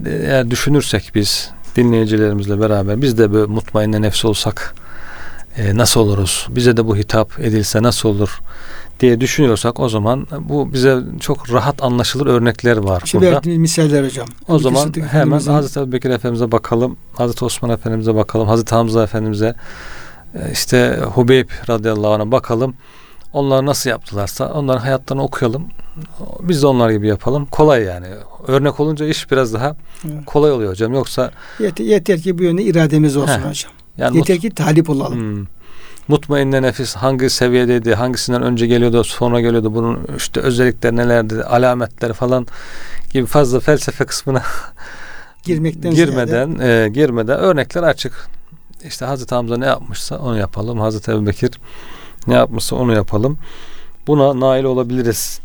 [0.07, 4.75] eğer düşünürsek biz dinleyicilerimizle beraber biz de böyle mutmainne nefs olsak
[5.57, 6.47] e, nasıl oluruz?
[6.51, 8.41] Bize de bu hitap edilse nasıl olur?
[9.01, 13.31] diye düşünüyorsak o zaman bu bize çok rahat anlaşılır örnekler var Şu burada.
[13.33, 14.27] verdiğiniz misaller hocam.
[14.49, 16.97] O Ebu zaman hemen Hazreti Ebubekir Efendimiz'e bakalım.
[17.13, 18.49] Hazreti Osman Efendimiz'e bakalım.
[18.49, 19.55] Hazreti Hamza Efendimiz'e
[20.35, 22.75] e, işte Hubeyb radıyallahu anh'a bakalım.
[23.35, 25.67] Onlar nasıl yaptılarsa onların hayatlarını okuyalım.
[26.41, 27.47] Biz de onlar gibi yapalım.
[27.47, 28.07] Kolay yani.
[28.47, 29.77] Örnek olunca iş biraz daha
[30.07, 30.25] Evet.
[30.27, 30.95] kolay oluyor hocam.
[30.95, 33.49] Yoksa yeter, yeter ki bu yönde irademiz olsun Heh.
[33.49, 33.73] hocam.
[33.99, 35.19] yani yeter mut, ki talip olalım.
[35.21, 35.47] hmm,
[36.09, 42.47] mutmainne nefis hangi seviyedeydi, hangisinden önce geliyordu, sonra geliyordu, bunun işte özellikleri nelerdi, alametleri falan
[43.13, 44.43] gibi fazla felsefe kısmına
[45.45, 48.29] Girmekten ziyade- girmeden e, girmeden örnekler açık.
[48.85, 50.81] İşte Hazreti Hamza ne yapmışsa onu yapalım.
[50.81, 51.51] Hazreti Ebubekir
[52.27, 53.39] ne yapmışsa onu yapalım.
[54.07, 55.41] Buna nail olabiliriz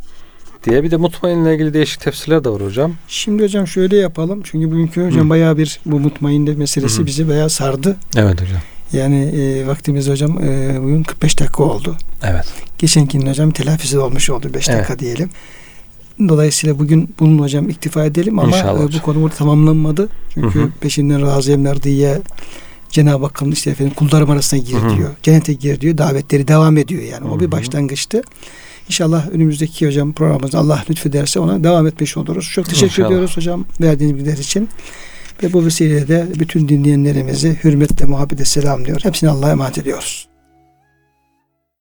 [0.63, 2.93] diye bir de mutmainle ilgili değişik tefsirler de var hocam.
[3.07, 4.41] Şimdi hocam şöyle yapalım.
[4.43, 5.29] Çünkü bugünkü hocam Hı.
[5.29, 7.97] bayağı bir bu mutmainne meselesi Hı bizi bayağı sardı.
[8.17, 8.59] Evet hocam.
[8.93, 11.95] Yani e, vaktimiz hocam e, bugün 45 dakika oldu.
[12.23, 12.45] Evet.
[12.77, 14.79] Geçenkinin hocam telafisi olmuş oldu 5 Evet.
[14.79, 15.29] dakika diyelim.
[16.29, 20.09] Dolayısıyla bugün bunun hocam iktifa edelim ama İnşallah e, bu konu burada tamamlanmadı.
[20.33, 20.69] Çünkü Hı hı.
[20.81, 22.21] peşinden razıyemler diye
[22.89, 24.97] Cenab-ı Hakk'ın işte efendim kullarım arasına gir Hı hı.
[24.97, 25.09] diyor.
[25.23, 25.97] Cennete gir diyor.
[25.97, 27.27] Davetleri devam ediyor yani.
[27.27, 28.21] O Hı bir başlangıçtı.
[28.87, 32.51] İnşallah önümüzdeki hocam programımızda Allah lütfederse ona devam etmiş oluruz.
[32.53, 33.07] Çok teşekkür İnşallah.
[33.07, 34.69] ediyoruz hocam verdiğiniz bilgiler için.
[35.43, 38.99] Ve bu vesileyle de bütün dinleyenlerimizi hürmetle, muhabbetle selamlıyor.
[39.03, 40.27] Hepsini Allah'a emanet ediyoruz.